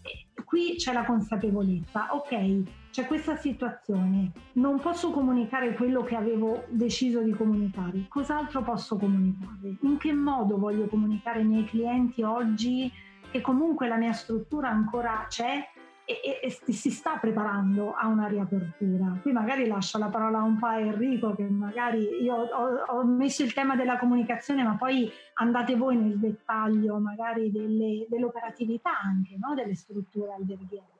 [0.00, 6.62] E qui c'è la consapevolezza, ok, c'è questa situazione, non posso comunicare quello che avevo
[6.68, 9.78] deciso di comunicare, cos'altro posso comunicare?
[9.80, 12.88] In che modo voglio comunicare ai miei clienti oggi
[13.32, 15.68] che comunque la mia struttura ancora c'è
[16.04, 19.18] e, e, e, si sta preparando a una riapertura.
[19.20, 23.42] Qui magari lascio la parola un po' a Enrico, che magari io ho, ho messo
[23.42, 29.52] il tema della comunicazione, ma poi andate voi nel dettaglio magari delle, dell'operatività anche no?
[29.54, 30.92] delle strutture alberghiere.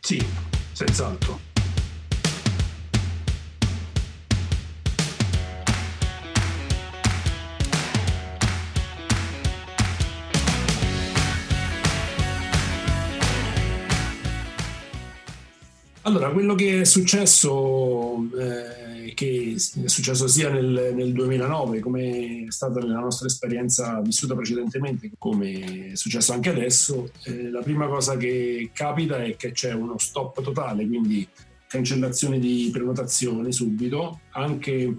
[0.00, 0.18] Sì,
[0.74, 1.53] senz'altro.
[16.06, 22.50] Allora, quello che è successo, eh, che è successo sia nel, nel, 2009, come è
[22.50, 28.18] stata nella nostra esperienza vissuta precedentemente, come è successo anche adesso, eh, la prima cosa
[28.18, 31.26] che capita è che c'è uno stop totale, quindi
[31.66, 34.94] cancellazione di prenotazioni subito, anche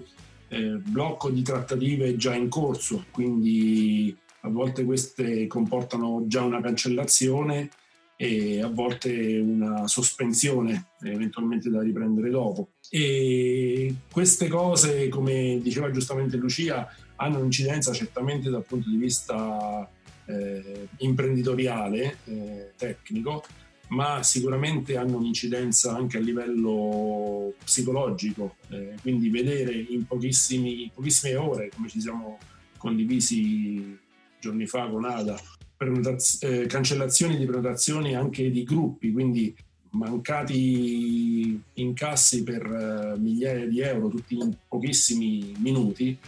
[0.48, 7.70] eh, blocco di trattative già in corso, quindi a volte queste comportano già una cancellazione
[8.16, 12.70] e a volte una sospensione eventualmente da riprendere dopo.
[12.88, 19.88] E queste cose, come diceva giustamente Lucia, hanno un'incidenza certamente dal punto di vista
[20.26, 23.44] eh, imprenditoriale, eh, tecnico,
[23.88, 31.88] ma sicuramente hanno un'incidenza anche a livello psicologico, eh, quindi vedere in pochissime ore, come
[31.88, 32.38] ci siamo
[32.76, 33.98] condivisi
[34.40, 35.40] giorni fa con Ada,
[35.76, 39.54] prenotaz- eh, cancellazioni di prenotazioni anche di gruppi, quindi
[39.90, 46.18] mancati incassi per uh, migliaia di euro tutti in pochissimi minuti,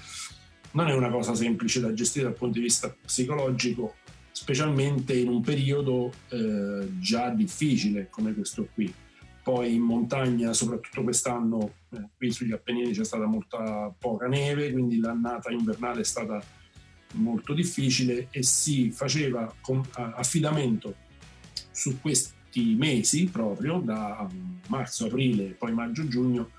[0.72, 3.96] non è una cosa semplice da gestire dal punto di vista psicologico,
[4.30, 8.92] specialmente in un periodo eh, già difficile come questo qui.
[9.42, 14.98] Poi in montagna, soprattutto quest'anno, eh, qui sugli Appennini c'è stata molta poca neve, quindi
[15.00, 16.40] l'annata invernale è stata
[17.14, 19.52] molto difficile e si faceva
[19.92, 20.94] affidamento
[21.70, 24.28] su questi mesi proprio da
[24.68, 26.50] marzo, aprile, poi maggio, giugno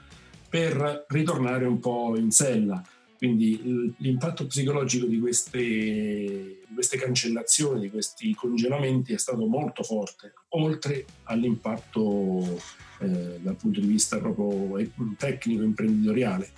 [0.50, 2.84] per ritornare un po' in sella.
[3.18, 10.34] Quindi l'impatto psicologico di queste, di queste cancellazioni, di questi congelamenti è stato molto forte,
[10.50, 12.62] oltre all'impatto
[13.00, 16.50] eh, dal punto di vista proprio tecnico, imprenditoriale.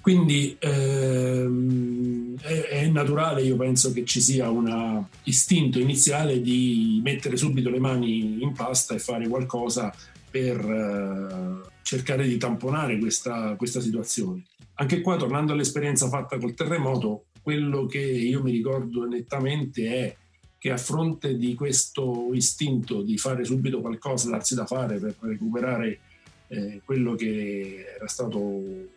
[0.00, 7.36] Quindi ehm, è, è, naturale, io penso che ci sia un istinto iniziale di mettere
[7.36, 9.92] subito le mani in pasta e fare qualcosa
[10.30, 14.44] per eh, cercare di tamponare questa, questa situazione.
[14.74, 20.16] Anche qua, tornando all'esperienza fatta col terremoto, quello che io mi ricordo nettamente è
[20.58, 25.98] che a fronte di questo istinto di fare subito qualcosa, darsi da fare per recuperare
[26.48, 28.96] eh, quello che era stato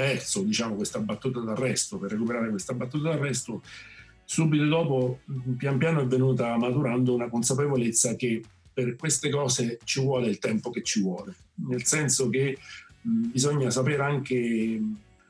[0.00, 3.62] perso diciamo, questa battuta d'arresto, per recuperare questa battuta d'arresto,
[4.24, 5.20] subito dopo,
[5.58, 8.40] pian piano è venuta maturando una consapevolezza che
[8.72, 11.34] per queste cose ci vuole il tempo che ci vuole,
[11.68, 12.56] nel senso che
[13.02, 14.80] bisogna sapere anche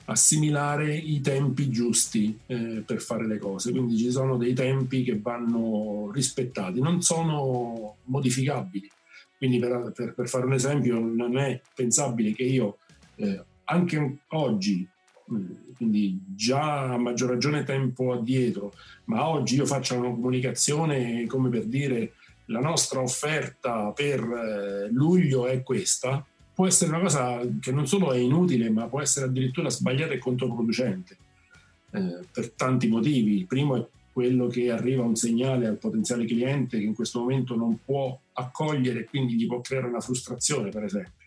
[0.04, 5.18] assimilare i tempi giusti eh, per fare le cose, quindi ci sono dei tempi che
[5.18, 8.88] vanno rispettati, non sono modificabili.
[9.36, 12.76] Quindi per, per, per fare un esempio non è pensabile che io
[13.16, 14.86] eh, anche oggi,
[15.76, 21.64] quindi già a maggior ragione tempo addietro, ma oggi io faccio una comunicazione come per
[21.64, 22.14] dire
[22.46, 28.12] la nostra offerta per eh, luglio è questa, può essere una cosa che non solo
[28.12, 31.16] è inutile, ma può essere addirittura sbagliata e controproducente
[31.92, 33.44] eh, per tanti motivi.
[33.46, 37.78] Primo è quello che arriva un segnale al potenziale cliente che in questo momento non
[37.84, 41.19] può accogliere e quindi gli può creare una frustrazione, per esempio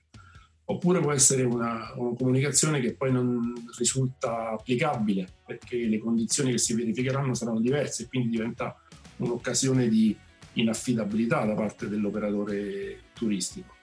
[0.65, 6.57] oppure può essere una, una, comunicazione che poi non risulta applicabile perché le condizioni che
[6.57, 8.79] si verificheranno saranno diverse e quindi diventa
[9.17, 10.15] un'occasione di
[10.53, 13.75] inaffidabilità da parte dell'operatore turistico.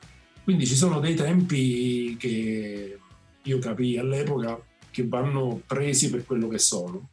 [0.42, 2.98] Quindi ci sono dei tempi che
[3.42, 7.10] io capii all'epoca che vanno presi per quello che sono,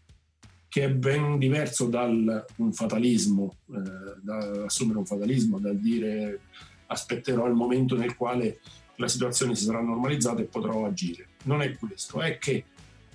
[0.69, 6.41] che è ben diverso dal un fatalismo, eh, da assumere un fatalismo, dal dire
[6.87, 8.59] aspetterò il momento nel quale
[8.97, 11.29] la situazione si sarà normalizzata e potrò agire.
[11.43, 12.65] Non è questo, è che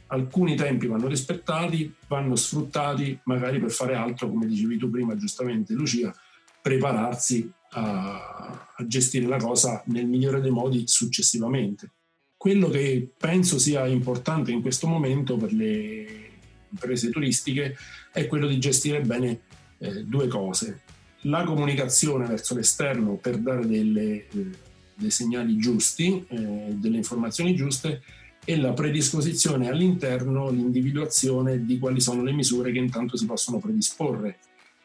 [0.07, 5.75] alcuni tempi vanno rispettati, vanno sfruttati magari per fare altro, come dicevi tu prima giustamente
[5.75, 6.15] Lucia,
[6.61, 11.91] prepararsi a, a gestire la cosa nel migliore dei modi successivamente.
[12.37, 16.31] Quello che penso sia importante in questo momento per le
[16.69, 17.77] imprese turistiche
[18.13, 19.43] è quello di gestire bene
[19.79, 20.81] eh, due cose.
[21.27, 24.29] La comunicazione verso l'esterno per dare delle...
[24.29, 28.03] Eh, dei segnali giusti, eh, delle informazioni giuste
[28.45, 34.39] e la predisposizione all'interno, l'individuazione di quali sono le misure che intanto si possono predisporre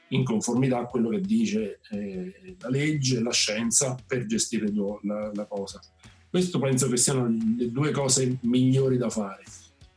[0.09, 5.45] in conformità a quello che dice eh, la legge, la scienza per gestire la, la
[5.45, 5.81] cosa.
[6.29, 9.43] Questo penso che siano le due cose migliori da fare.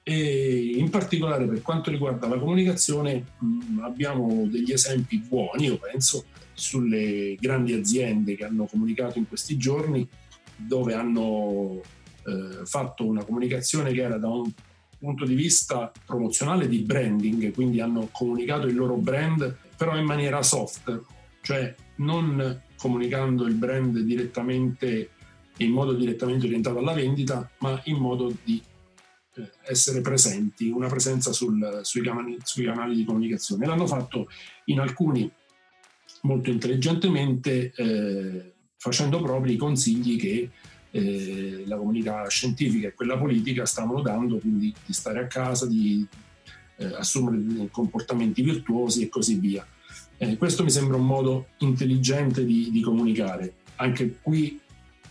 [0.02, 6.24] E in particolare per quanto riguarda la comunicazione mh, abbiamo degli esempi buoni, io penso,
[6.60, 10.06] sulle grandi aziende che hanno comunicato in questi giorni,
[10.56, 11.80] dove hanno
[12.26, 14.50] eh, fatto una comunicazione che era da un
[14.98, 20.42] punto di vista promozionale di branding, quindi hanno comunicato il loro brand però in maniera
[20.42, 21.02] soft,
[21.40, 25.10] cioè non comunicando il brand direttamente
[25.56, 28.62] in modo direttamente orientato alla vendita, ma in modo di
[29.34, 33.66] eh, essere presenti, una presenza sul, sui, canali, sui, canali, di comunicazione.
[33.66, 34.28] L'hanno fatto
[34.66, 35.30] in alcuni
[36.22, 40.50] molto intelligentemente eh, facendo propri i consigli che
[40.90, 46.06] eh, la comunità scientifica e quella politica stavano dando, quindi di stare a casa, di
[46.76, 49.66] eh, assumere comportamenti virtuosi e così via.
[50.16, 53.54] Eh, questo mi sembra un modo intelligente di, di comunicare.
[53.76, 54.60] Anche qui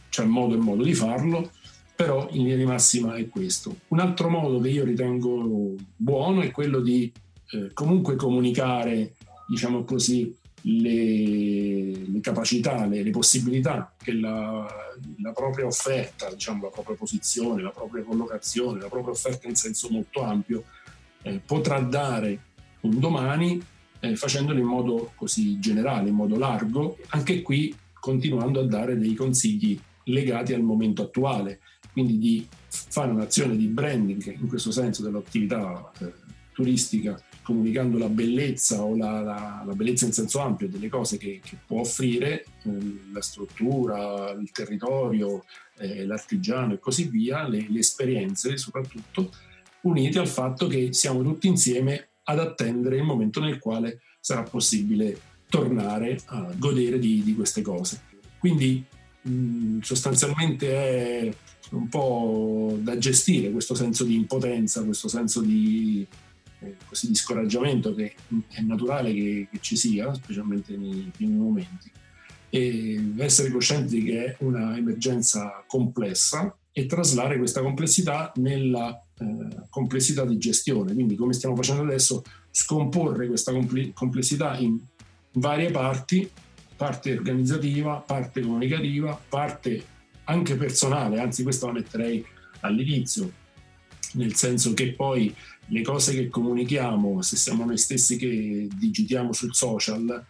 [0.10, 1.52] c'è modo e modo di farlo,
[1.96, 3.76] però in linea di massima è questo.
[3.90, 7.12] Un altro modo che io ritengo buono è quello di
[7.52, 9.16] eh, comunque comunicare,
[9.48, 14.68] diciamo così, le, le capacità, le, le, possibilità che la,
[15.18, 19.90] la, propria offerta, diciamo la propria posizione, la propria collocazione, la propria offerta in senso
[19.90, 20.66] molto ampio
[21.22, 22.42] eh, potrà dare
[22.82, 23.62] un domani
[24.00, 29.14] eh, facendolo in modo così generale, in modo largo, anche qui continuando a dare dei
[29.14, 31.60] consigli legati al momento attuale,
[31.92, 36.14] quindi di fare un'azione di branding in questo senso dell'attività eh,
[36.54, 41.42] turistica comunicando la bellezza o la, la, la, bellezza in senso ampio delle cose che,
[41.44, 45.44] che può offrire eh, la struttura, il territorio,
[45.80, 49.32] eh, l'artigiano e così via, le, le, esperienze soprattutto,
[49.82, 55.20] unite al fatto che siamo tutti insieme ad attendere il momento nel quale sarà possibile
[55.50, 58.00] tornare a godere di, di queste cose.
[58.38, 58.86] Quindi
[59.24, 61.34] mh, sostanzialmente è
[61.72, 66.06] un po' da gestire questo senso di impotenza, questo senso di
[66.86, 68.16] così di scoraggiamento che
[68.50, 71.92] è naturale che, che ci sia, specialmente nei primi momenti,
[72.50, 79.26] e essere coscienti che è una emergenza complessa e traslare questa complessità nella eh,
[79.70, 80.94] complessità di gestione.
[80.94, 83.54] Quindi, come stiamo facendo adesso, scomporre questa
[83.94, 84.80] complessità in
[85.34, 86.30] varie parti,
[86.76, 89.84] parte organizzativa, parte comunicativa, parte
[90.26, 92.24] anche personale, anzi questa la metterei
[92.62, 93.32] all'inizio,
[94.14, 95.34] nel senso che poi
[95.68, 100.26] le cose che comunichiamo, se siamo noi stessi che digitiamo sul social,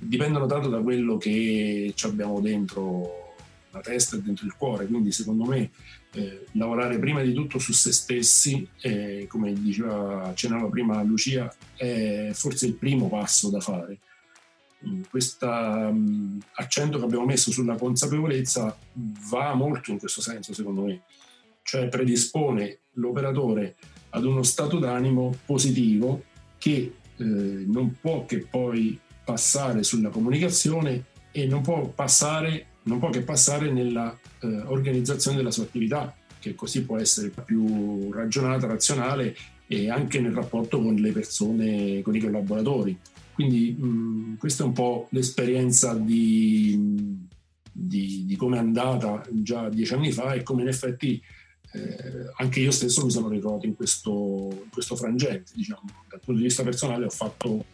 [0.00, 3.34] dipendono tanto da quello che abbiamo dentro
[3.70, 4.86] la testa e dentro il cuore.
[4.86, 5.70] Quindi, secondo me,
[6.12, 12.30] eh, lavorare prima di tutto su se stessi, eh, come diceva, accennava prima Lucia, è
[12.32, 13.98] forse il primo passo da fare.
[15.10, 18.78] Questo um, accento che abbiamo messo sulla consapevolezza
[19.28, 21.02] va molto in questo senso, secondo me,
[21.68, 23.76] cioè predispone l'operatore
[24.10, 26.24] ad uno stato d'animo positivo
[26.56, 33.10] che eh, non può che poi passare sulla comunicazione e non può, passare, non può
[33.10, 39.36] che passare nella eh, organizzazione della sua attività, che così può essere più ragionata, razionale
[39.66, 42.98] e anche nel rapporto con le persone, con i collaboratori.
[43.34, 47.28] Quindi mh, questa è un po' l'esperienza di,
[47.70, 51.22] di, di come è andata già dieci anni fa e come in effetti
[51.72, 54.10] eh, anche io stesso mi sono ritrovato in questo,
[54.64, 55.82] in questo frangente, diciamo.
[56.08, 57.64] dal punto di vista personale ho fatto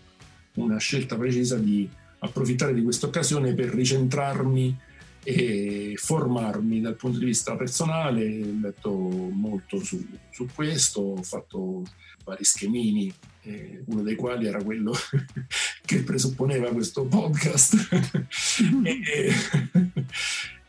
[0.55, 4.77] una scelta precisa di approfittare di questa occasione per ricentrarmi
[5.23, 11.83] e formarmi dal punto di vista personale, ho letto molto su, su questo, ho fatto
[12.25, 14.95] vari schemini, eh, uno dei quali era quello
[15.85, 17.89] che presupponeva questo podcast.
[18.85, 19.33] e,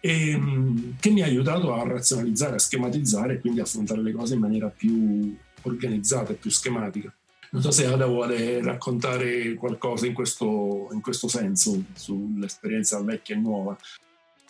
[0.06, 4.36] e, ehm, che mi ha aiutato a razionalizzare, a schematizzare e quindi affrontare le cose
[4.36, 7.12] in maniera più organizzata e più schematica.
[7.50, 13.40] Non so se Ada vuole raccontare qualcosa in questo, in questo senso sull'esperienza vecchia e
[13.40, 13.76] nuova.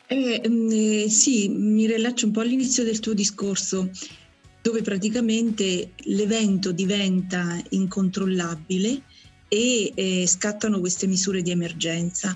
[0.07, 3.89] Eh, mm, eh, sì, mi rilaccio un po' all'inizio del tuo discorso,
[4.61, 9.01] dove praticamente l'evento diventa incontrollabile
[9.47, 12.35] e eh, scattano queste misure di emergenza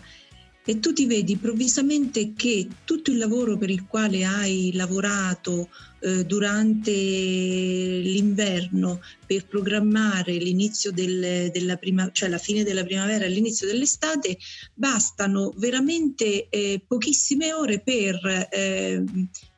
[0.70, 5.70] e tu ti vedi improvvisamente che tutto il lavoro per il quale hai lavorato
[6.02, 13.30] eh, durante l'inverno per programmare l'inizio del, della prima, cioè la fine della primavera e
[13.30, 14.38] l'inizio dell'estate,
[14.76, 19.04] bastano veramente eh, pochissime ore per eh,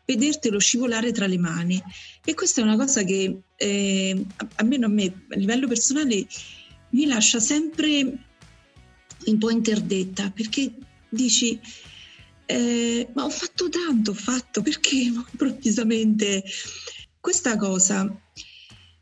[0.05, 1.83] vedertelo scivolare tra le mani.
[2.23, 4.25] E questa è una cosa che eh,
[4.55, 6.25] almeno a me, a livello personale,
[6.91, 8.17] mi lascia sempre
[9.25, 10.71] un po' interdetta perché
[11.11, 11.59] dici
[12.45, 16.43] eh, ma ho fatto tanto, ho fatto perché improvvisamente
[17.19, 18.05] questa cosa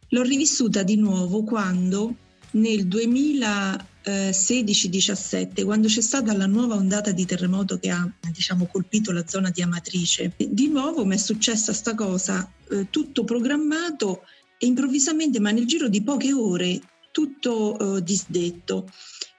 [0.09, 2.15] l'ho rivissuta di nuovo quando
[2.51, 9.27] nel 2016-17, quando c'è stata la nuova ondata di terremoto che ha diciamo, colpito la
[9.27, 14.23] zona di Amatrice, di nuovo mi è successa questa cosa, eh, tutto programmato
[14.57, 16.81] e improvvisamente, ma nel giro di poche ore,
[17.11, 18.89] tutto eh, disdetto.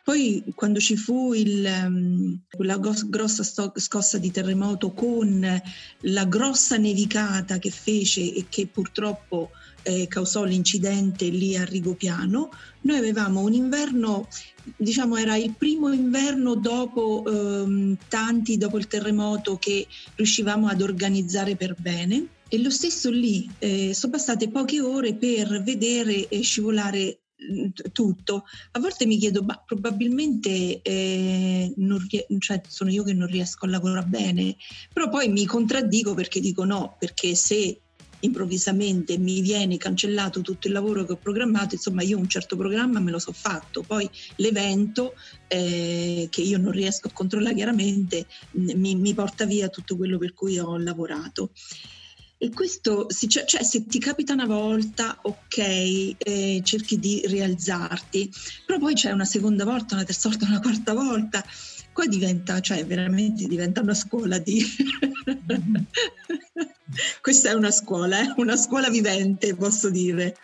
[0.03, 3.44] Poi quando ci fu il, um, quella grossa
[3.74, 5.62] scossa di terremoto con
[6.01, 9.51] la grossa nevicata che fece e che purtroppo
[9.82, 12.51] eh, causò l'incidente lì a Rigopiano,
[12.82, 14.28] noi avevamo un inverno,
[14.76, 19.86] diciamo era il primo inverno dopo ehm, tanti, dopo il terremoto che
[20.16, 22.26] riuscivamo ad organizzare per bene.
[22.53, 27.19] E lo stesso lì, eh, sono passate poche ore per vedere scivolare
[27.93, 28.45] tutto.
[28.72, 31.74] A volte mi chiedo, ma probabilmente eh,
[32.09, 34.57] rie- cioè, sono io che non riesco a lavorare bene,
[34.93, 37.82] però poi mi contraddico perché dico no, perché se
[38.22, 43.01] improvvisamente mi viene cancellato tutto il lavoro che ho programmato, insomma io un certo programma
[43.01, 45.14] me lo so fatto, poi l'evento
[45.47, 50.34] eh, che io non riesco a controllare chiaramente mi, mi porta via tutto quello per
[50.34, 51.53] cui ho lavorato.
[52.43, 58.32] E questo, cioè, cioè, se ti capita una volta, ok, eh, cerchi di rialzarti,
[58.64, 61.45] però poi c'è una seconda volta, una terza volta, una quarta volta,
[61.93, 64.64] qua diventa, cioè veramente diventa una scuola di...
[67.20, 68.32] Questa è una scuola, eh?
[68.38, 70.34] una scuola vivente, posso dire.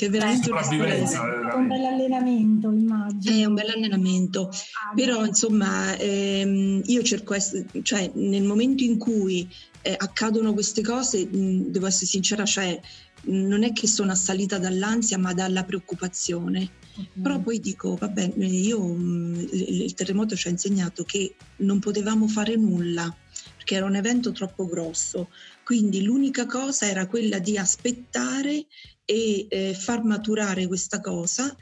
[0.00, 3.36] Che è veramente una scuola È un bel allenamento, immagino.
[3.36, 8.96] È un bel allenamento, ah, però insomma ehm, io cerco, essere, cioè nel momento in
[8.96, 9.46] cui
[9.82, 12.80] eh, accadono queste cose, mh, devo essere sincera, cioè
[13.24, 16.70] mh, non è che sono assalita dall'ansia ma dalla preoccupazione.
[16.92, 17.22] Okay.
[17.22, 22.26] Però poi dico, vabbè, io mh, il, il terremoto ci ha insegnato che non potevamo
[22.26, 23.14] fare nulla
[23.54, 25.28] perché era un evento troppo grosso.
[25.62, 28.64] Quindi l'unica cosa era quella di aspettare
[29.10, 31.52] e eh, far maturare questa cosa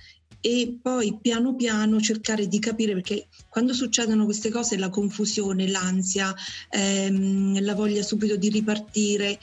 [0.40, 6.32] e poi piano piano cercare di capire perché quando succedono queste cose la confusione, l'ansia,
[6.68, 9.38] ehm, la voglia subito di ripartire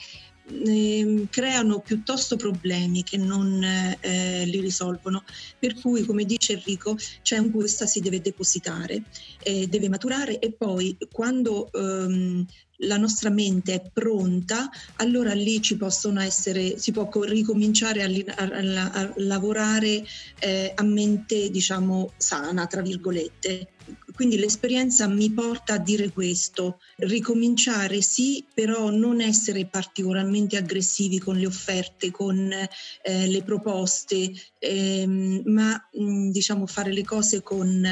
[0.48, 5.24] eh, creano piuttosto problemi che non eh, li risolvono.
[5.58, 9.02] Per cui, come dice Enrico, c'è un questa si deve depositare,
[9.42, 12.44] eh, deve maturare e poi quando ehm,
[12.80, 18.90] la nostra mente è pronta, allora lì ci possono essere, si può ricominciare a, a,
[18.92, 20.04] a lavorare
[20.40, 23.68] eh, a mente, diciamo, sana, tra virgolette.
[24.16, 31.36] Quindi l'esperienza mi porta a dire questo, ricominciare sì, però non essere particolarmente aggressivi con
[31.36, 37.86] le offerte, con eh, le proposte, ehm, ma mh, mm, diciamo fare le cose con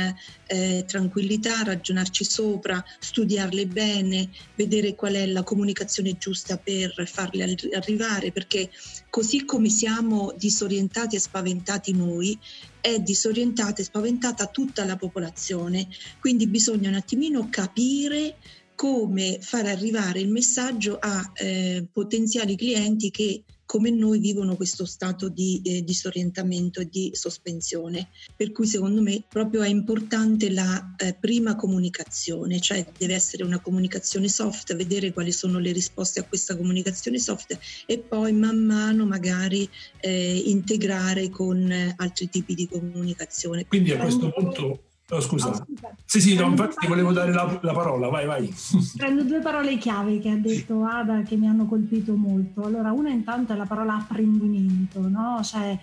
[0.46, 8.32] eh, tranquillità, ragionarci sopra, studiarle bene, vedere qual è la comunicazione giusta per farle arrivare,
[8.32, 8.70] perché
[9.10, 12.38] così come siamo disorientati e spaventati noi,
[12.80, 15.88] è disorientata e spaventata tutta la popolazione.
[16.20, 18.36] Quindi bisogna un attimino capire
[18.74, 25.28] come far arrivare il messaggio a eh, potenziali clienti che come noi vivono questo stato
[25.28, 28.08] di eh, disorientamento e di sospensione.
[28.36, 33.60] Per cui secondo me proprio è importante la eh, prima comunicazione, cioè deve essere una
[33.60, 39.06] comunicazione soft, vedere quali sono le risposte a questa comunicazione soft e poi man mano
[39.06, 39.68] magari
[40.00, 43.66] eh, integrare con altri tipi di comunicazione.
[43.66, 44.80] Quindi a questo punto
[45.14, 45.48] Oh, scusa.
[45.48, 45.94] Oh, scusa.
[46.04, 48.52] Sì, sì, no, infatti ti volevo dare la, la, parola, vai, vai.
[48.96, 52.62] Prendo due parole chiave che ha detto Ada che mi hanno colpito molto.
[52.62, 55.40] Allora, una intanto è la parola apprendimento, no?
[55.42, 55.78] Cioè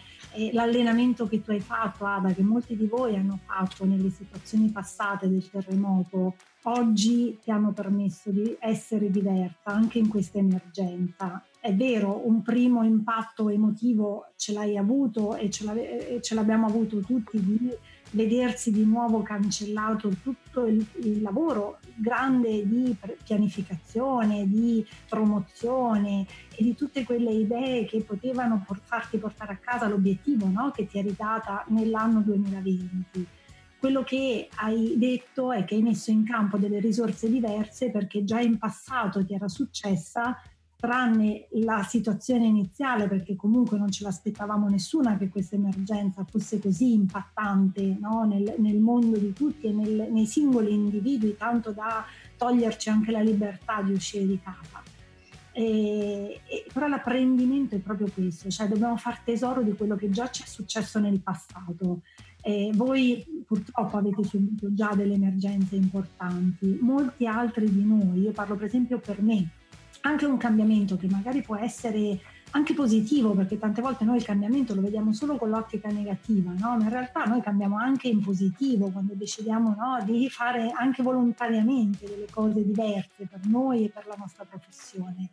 [0.52, 5.30] l'allenamento che tu hai fatto, Ada, che molti di voi hanno fatto nelle situazioni passate
[5.30, 11.44] del terremoto, oggi ti hanno permesso di essere diversa anche in questa emergenza.
[11.60, 17.40] È vero, un primo impatto emotivo ce l'hai avuto e ce, ce l'abbiamo avuto tutti
[17.40, 17.70] di
[18.12, 26.76] vedersi di nuovo cancellato tutto il, il, lavoro grande di pianificazione, di promozione e di
[26.76, 30.72] tutte quelle idee che potevano farti portare a casa l'obiettivo no?
[30.72, 33.28] che ti eri data nell'anno 2020.
[33.80, 38.42] quello che hai detto è che hai messo in campo delle risorse diverse perché già
[38.42, 40.38] in passato ti era successa
[40.82, 46.94] tranne la situazione iniziale, perché comunque non ce l'aspettavamo nessuna che questa emergenza fosse così
[46.94, 48.24] impattante no?
[48.26, 52.04] nel, nel, mondo di tutti e nel, nei singoli individui, tanto da
[52.36, 54.82] toglierci anche la libertà di uscire di casa.
[55.54, 60.32] E, e, però l'apprendimento è proprio questo, cioè dobbiamo far tesoro di quello che già
[60.32, 62.02] ci è successo nel passato.
[62.42, 68.56] E voi purtroppo avete subito già delle emergenze importanti, molti altri di noi, io parlo
[68.56, 69.48] per esempio per me,
[70.02, 72.20] anche un cambiamento che magari può essere
[72.52, 76.76] anche positivo, perché tante volte noi il cambiamento lo vediamo solo con l'ottica negativa, no?
[76.78, 82.06] ma in realtà noi cambiamo anche in positivo quando decidiamo no, di fare anche volontariamente
[82.06, 85.30] delle cose diverse per noi e per la nostra professione.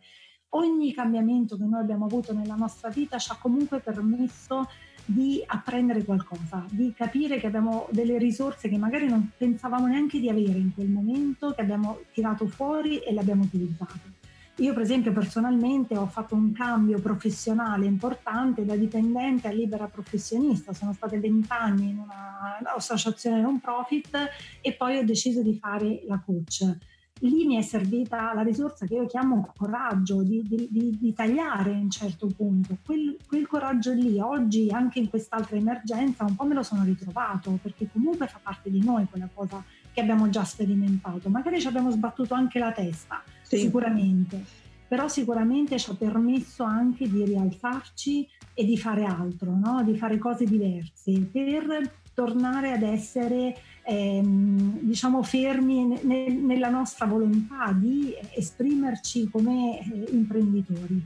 [0.53, 4.67] Ogni cambiamento che noi abbiamo avuto nella nostra vita ci ha comunque permesso
[5.05, 10.29] di apprendere qualcosa, di capire che abbiamo delle risorse che magari non pensavamo neanche di
[10.29, 14.18] avere in quel momento, che abbiamo tirato fuori e le abbiamo utilizzate.
[14.59, 20.73] Io per esempio personalmente ho fatto un cambio professionale importante da dipendente a libera professionista,
[20.73, 24.17] sono state vent'anni in un'associazione non profit
[24.59, 26.75] e poi ho deciso di fare la coach.
[27.21, 31.71] Lì mi è servita la risorsa che io chiamo coraggio, di, di, di, di tagliare
[31.71, 32.77] a un certo punto.
[32.85, 37.59] Quel, quel coraggio lì, oggi anche in quest'altra emergenza, un po' me lo sono ritrovato,
[37.61, 41.29] perché comunque fa parte di noi quella cosa che abbiamo già sperimentato.
[41.29, 43.21] Magari ci abbiamo sbattuto anche la testa,
[43.57, 43.63] sì.
[43.63, 44.43] sicuramente,
[44.87, 49.83] però sicuramente ci ha permesso anche di rialzarci e di fare altro, no?
[49.83, 57.71] di fare cose diverse per tornare ad essere ehm, diciamo fermi ne, nella nostra volontà
[57.71, 61.05] di esprimerci come eh, imprenditori.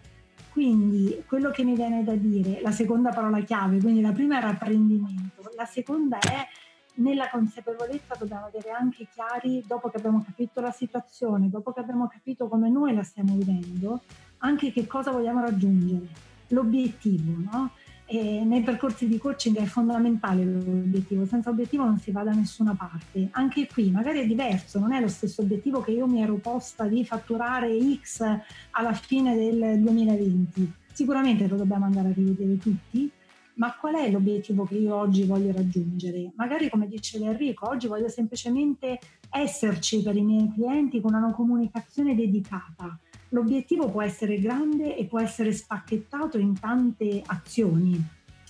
[0.50, 4.50] Quindi quello che mi viene da dire, la seconda parola chiave, quindi la prima era
[4.50, 6.48] apprendimento, la seconda è
[6.96, 12.08] nella consapevolezza dobbiamo avere anche chiari, dopo che abbiamo capito la situazione, dopo che abbiamo
[12.08, 14.02] capito come noi la stiamo vivendo,
[14.40, 16.08] anche che cosa vogliamo raggiungere,
[16.50, 17.34] l'obiettivo.
[17.52, 17.72] No?
[18.12, 23.30] nei percorsi di coaching è fondamentale l'obiettivo, senza obiettivo non si va da nessuna parte.
[23.32, 26.86] Anche qui magari è diverso, non è lo stesso obiettivo che io mi ero posta
[26.86, 28.24] di fatturare X
[28.72, 30.74] alla fine del 2020.
[30.92, 33.10] Sicuramente lo dobbiamo andare a rivedere tutti,
[33.56, 36.32] ma qual è l'obiettivo che io oggi voglio raggiungere?
[36.36, 39.00] Magari come diceva Enrico, oggi voglio semplicemente
[39.30, 42.98] esserci per i miei clienti con una comunicazione dedicata.
[43.30, 48.02] L'obiettivo può essere grande e può essere spacchettato in tante azioni.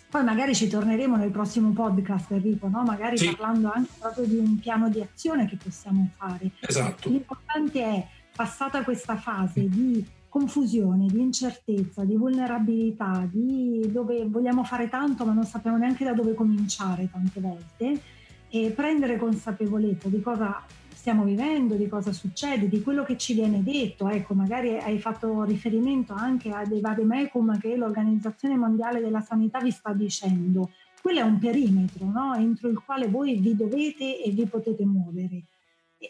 [0.09, 2.83] Poi magari ci torneremo nel prossimo podcast, Enrico, no?
[2.83, 3.33] magari sì.
[3.33, 6.51] parlando anche proprio di un piano di azione che possiamo fare.
[6.59, 7.09] Esatto.
[7.09, 14.89] L'importante è, passata questa fase di confusione, di incertezza, di vulnerabilità, di dove vogliamo fare
[14.89, 18.01] tanto ma non sappiamo neanche da dove cominciare tante volte
[18.49, 23.61] e prendere consapevolezza di cosa stiamo vivendo, di cosa succede, di quello che ci viene
[23.61, 24.09] detto.
[24.09, 29.59] Ecco, magari hai fatto riferimento anche a dei vari mecum che l'Organizzazione Mondiale della Sanità
[29.59, 30.71] vi sta dicendo.
[30.99, 32.33] Quello è un perimetro no?
[32.33, 35.43] entro il quale voi vi dovete e vi potete muovere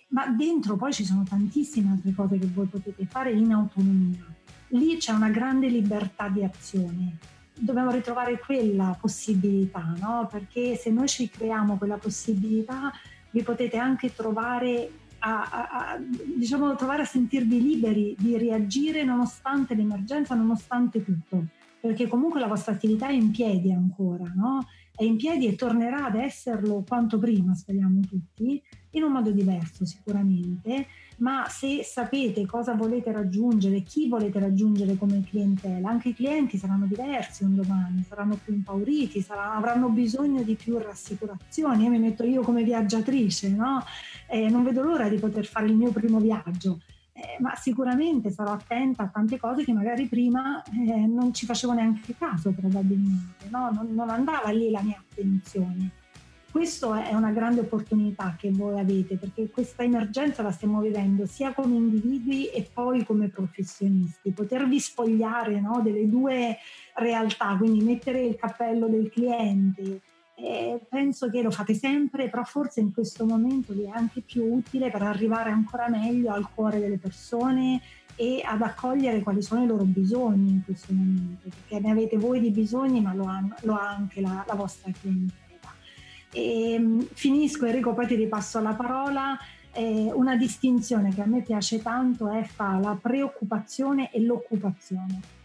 [0.09, 4.25] ma dentro poi ci sono tantissime altre cose che voi potete fare in autonomia.
[4.69, 7.17] Lì c'è una grande libertà di azione.
[7.55, 10.27] Dobbiamo ritrovare quella possibilità, no?
[10.31, 12.91] Perché se noi ci creiamo quella possibilità,
[13.31, 14.89] vi potete anche trovare
[15.19, 21.45] a, a, a, diciamo, trovare a sentirvi liberi di reagire nonostante l'emergenza, nonostante tutto,
[21.79, 24.65] perché comunque la vostra attività è in piedi ancora, no?
[24.95, 28.61] È in piedi e tornerà ad esserlo quanto prima, speriamo tutti,
[28.93, 30.87] in un modo diverso sicuramente,
[31.17, 36.85] ma se sapete cosa volete raggiungere, chi volete raggiungere come clientela, anche i clienti saranno
[36.85, 41.83] diversi un domani, saranno più impauriti, saranno, avranno bisogno di più rassicurazioni.
[41.83, 43.83] Io mi metto io come viaggiatrice, no?
[44.27, 46.79] eh, non vedo l'ora di poter fare il mio primo viaggio.
[47.15, 51.73] Eh, ma sicuramente sarò attenta a tante cose che magari prima eh, non ci facevo
[51.73, 53.69] neanche caso probabilmente, no?
[53.71, 56.01] non, non andava lì la mia attenzione.
[56.53, 61.51] Questa è una grande opportunità che voi avete perché questa emergenza la stiamo vivendo sia
[61.51, 64.29] come individui e poi come professionisti.
[64.29, 66.55] Potervi spogliare no, delle due
[66.93, 70.01] realtà, quindi mettere il cappello del cliente,
[70.35, 74.43] eh, penso che lo fate sempre, però forse in questo momento vi è anche più
[74.43, 77.81] utile per arrivare ancora meglio al cuore delle persone
[78.15, 82.39] e ad accogliere quali sono i loro bisogni in questo momento, perché ne avete voi
[82.39, 85.42] di bisogni, ma lo ha, lo ha anche la, la vostra clientela.
[86.34, 89.38] E, ehm, finisco Enrico, poi ti ripasso la parola.
[89.75, 95.41] Eh, una distinzione che a me piace tanto è fra la preoccupazione e l'occupazione.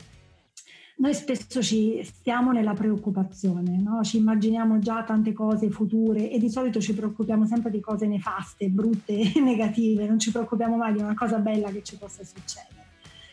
[1.00, 4.02] noi spesso ci stiamo nella preoccupazione, no?
[4.02, 8.68] ci immaginiamo già tante cose future e di solito ci preoccupiamo sempre di cose nefaste,
[8.68, 12.86] brutte negative, non ci preoccupiamo mai di una cosa bella che ci possa succedere.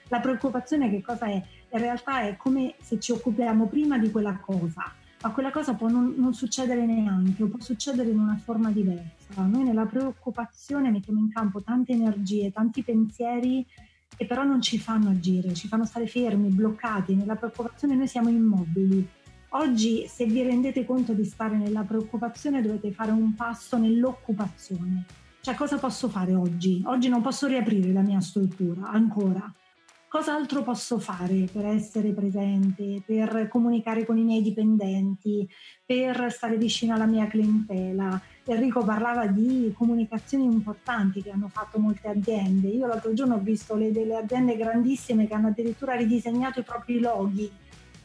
[0.10, 1.42] La preoccupazione che cosa è?
[1.72, 4.94] In realtà è come se ci occupiamo prima di quella cosa,
[5.26, 9.42] ma quella cosa può non, non succedere neanche o può succedere in una forma diversa.
[9.44, 13.66] Noi nella preoccupazione mettiamo in campo tante energie, tanti pensieri
[14.16, 17.16] che però non ci fanno agire, ci fanno stare fermi, bloccati.
[17.16, 19.08] Nella preoccupazione noi siamo immobili.
[19.50, 25.06] Oggi, se vi rendete conto di stare nella preoccupazione, dovete fare un passo nell'occupazione.
[25.42, 26.84] Cioè, cosa posso fare oggi?
[26.86, 29.52] Oggi non posso riaprire la mia struttura ancora.
[30.16, 35.46] Cosa altro posso fare per essere presente, per comunicare con i miei dipendenti,
[35.86, 38.22] per stare vicino alla mia clientela?
[38.46, 42.70] Enrico parlava di comunicazioni importanti che hanno fatto molte aziende.
[42.70, 47.02] Io l'altro giorno ho visto le, delle aziende grandissime che hanno addirittura ridisegnato i propri
[47.02, 47.52] loghi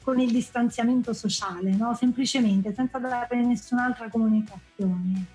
[0.03, 1.95] con il distanziamento sociale, no?
[1.95, 5.27] semplicemente senza dare nessun'altra comunicazione.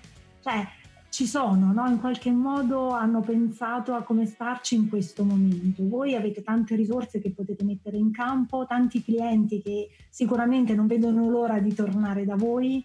[0.42, 0.68] Cioè,
[1.08, 1.88] ci sono, no?
[1.88, 5.86] in qualche modo hanno pensato a come starci in questo momento.
[5.88, 11.28] Voi avete tante risorse che potete mettere in campo, tanti clienti che sicuramente non vedono
[11.28, 12.84] l'ora di tornare da voi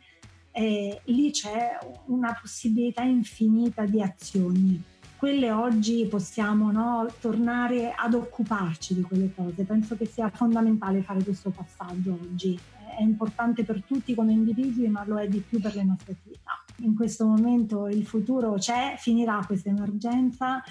[0.52, 4.82] eh, lì c'è una possibilità infinita di azioni.
[5.16, 9.64] Quelle oggi possiamo no, tornare ad occuparci di quelle cose.
[9.64, 12.60] Penso che sia fondamentale fare questo passaggio oggi.
[12.98, 16.61] È importante per tutti come individui, ma lo è di più per le nostre attività.
[16.82, 20.64] In questo momento il futuro c'è, finirà questa emergenza,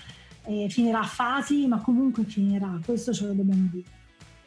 [0.45, 2.79] eh, finirà a fasi, ma comunque finirà.
[2.85, 3.99] Questo ce lo dobbiamo dire.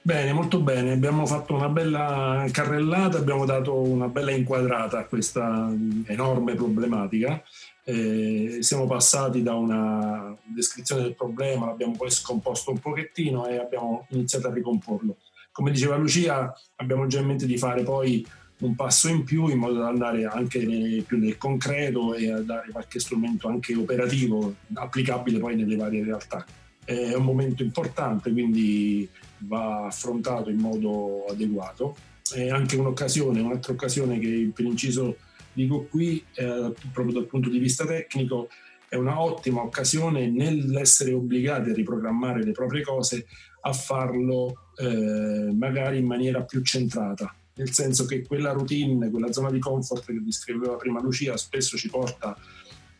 [0.01, 0.91] Bene, molto bene.
[0.91, 5.73] Abbiamo fatto una bella carrellata, abbiamo dato una bella inquadrata a questa
[6.07, 7.41] enorme problematica.
[7.85, 14.05] Eh, siamo passati da una descrizione del problema, l'abbiamo poi scomposto un pochettino e abbiamo
[14.09, 15.15] iniziato a ricomporlo.
[15.53, 18.25] Come diceva Lucia, abbiamo già in mente di fare poi
[18.63, 22.41] un passo in più in modo da andare anche nel, più nel concreto e a
[22.41, 26.45] dare qualche strumento anche operativo applicabile poi nelle varie realtà.
[26.83, 29.07] È un momento importante, quindi
[29.39, 31.95] va affrontato in modo adeguato.
[32.33, 35.17] È anche un'occasione, un'altra occasione che per inciso
[35.51, 38.49] dico qui, eh, proprio dal punto di vista tecnico,
[38.87, 43.25] è una ottima occasione nell'essere obbligati a riprogrammare le proprie cose
[43.61, 49.51] a farlo eh, magari in maniera più centrata, nel senso che quella routine, quella zona
[49.51, 52.35] di comfort che descriveva prima Lucia spesso ci porta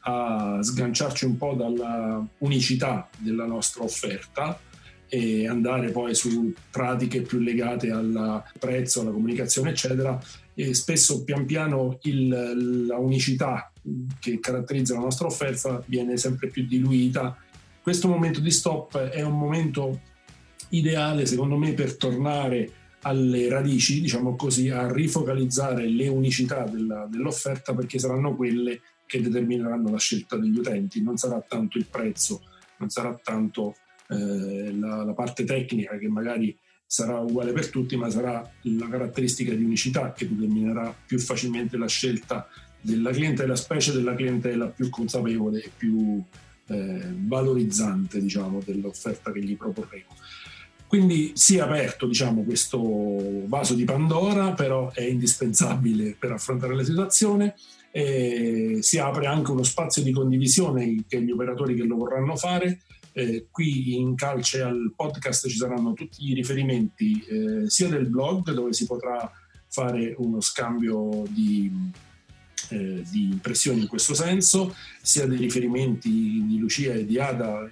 [0.05, 4.59] a sganciarci un po' dalla unicità della nostra offerta
[5.07, 10.19] e andare poi su pratiche più legate al prezzo, alla comunicazione, eccetera.
[10.55, 13.71] E spesso pian piano il, la unicità
[14.19, 17.37] che caratterizza la nostra offerta viene sempre più diluita.
[17.81, 20.01] Questo momento di stop è un momento
[20.69, 22.71] ideale, secondo me, per tornare
[23.03, 29.91] alle radici, diciamo così, a rifocalizzare le unicità della, dell'offerta perché saranno quelle che determineranno
[29.91, 32.41] la scelta degli utenti, non sarà tanto il prezzo,
[32.77, 33.75] non sarà tanto
[34.09, 39.53] eh, la, la, parte tecnica che magari sarà uguale per tutti, ma sarà la caratteristica
[39.53, 42.47] di unicità che determinerà più facilmente la scelta
[42.81, 46.21] della clientela, specie della clientela più consapevole e più
[46.67, 50.15] eh, valorizzante diciamo, dell'offerta che gli proporremo.
[50.93, 52.79] Quindi si è aperto diciamo, questo
[53.47, 57.55] vaso di Pandora, però è indispensabile per affrontare la situazione
[57.89, 62.81] eh, si apre anche uno spazio di condivisione che gli operatori che lo vorranno fare.
[63.11, 68.51] Eh, qui in Calce al podcast ci saranno tutti i riferimenti eh, sia del blog
[68.51, 69.31] dove si potrà
[69.69, 71.71] fare uno scambio di,
[72.69, 77.67] eh, di, impressioni in questo senso, sia dei riferimenti di Lucia e di Ada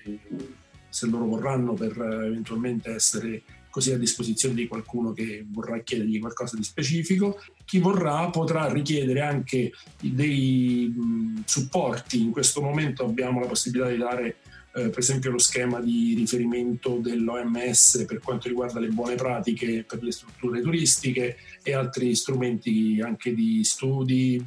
[0.92, 6.58] se loro vorranno per eventualmente essere così a disposizione di qualcuno che vorrà chiedergli qualcosa
[6.58, 7.42] di specifico.
[7.66, 10.94] Chi vorrà potrà richiedere anche dei
[11.46, 12.22] supporti.
[12.22, 14.36] In questo momento abbiamo la possibilità di dare
[14.74, 20.02] eh, per esempio lo schema di riferimento dell'OMS per quanto riguarda le buone pratiche per
[20.02, 24.44] le strutture turistiche e altri strumenti anche di studi,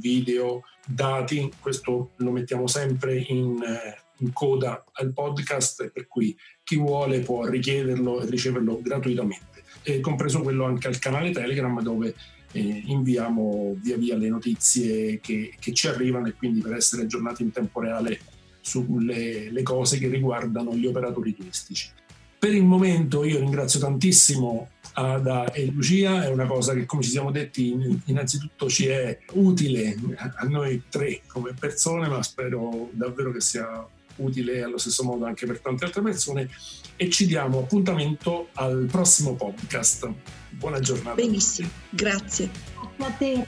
[0.00, 1.48] video, dati.
[1.60, 7.44] Questo lo mettiamo sempre in, eh, in coda al podcast per cui chi vuole può
[7.46, 12.14] richiederlo e riceverlo gratuitamente, e compreso quello anche al canale Telegram dove
[12.52, 17.42] eh, inviamo via via le notizie che, che, ci arrivano e quindi per essere aggiornati
[17.42, 18.20] in tempo reale
[18.60, 21.90] sulle le cose che riguardano gli operatori turistici.
[22.38, 27.10] Per il momento io ringrazio tantissimo Ada e Lucia, è una cosa che come ci
[27.10, 33.40] siamo detti innanzitutto ci è utile a noi tre come persone, ma spero davvero che
[33.40, 33.86] sia
[34.18, 36.48] utile allo stesso modo anche per tante altre persone
[36.96, 40.10] e ci diamo appuntamento al prossimo podcast.
[40.50, 41.14] Buona giornata.
[41.14, 42.50] Benissimo, grazie.
[42.98, 43.46] A te,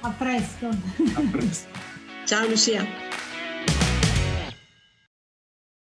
[0.00, 0.66] a presto.
[0.66, 1.68] A presto.
[2.24, 3.27] Ciao Lucia.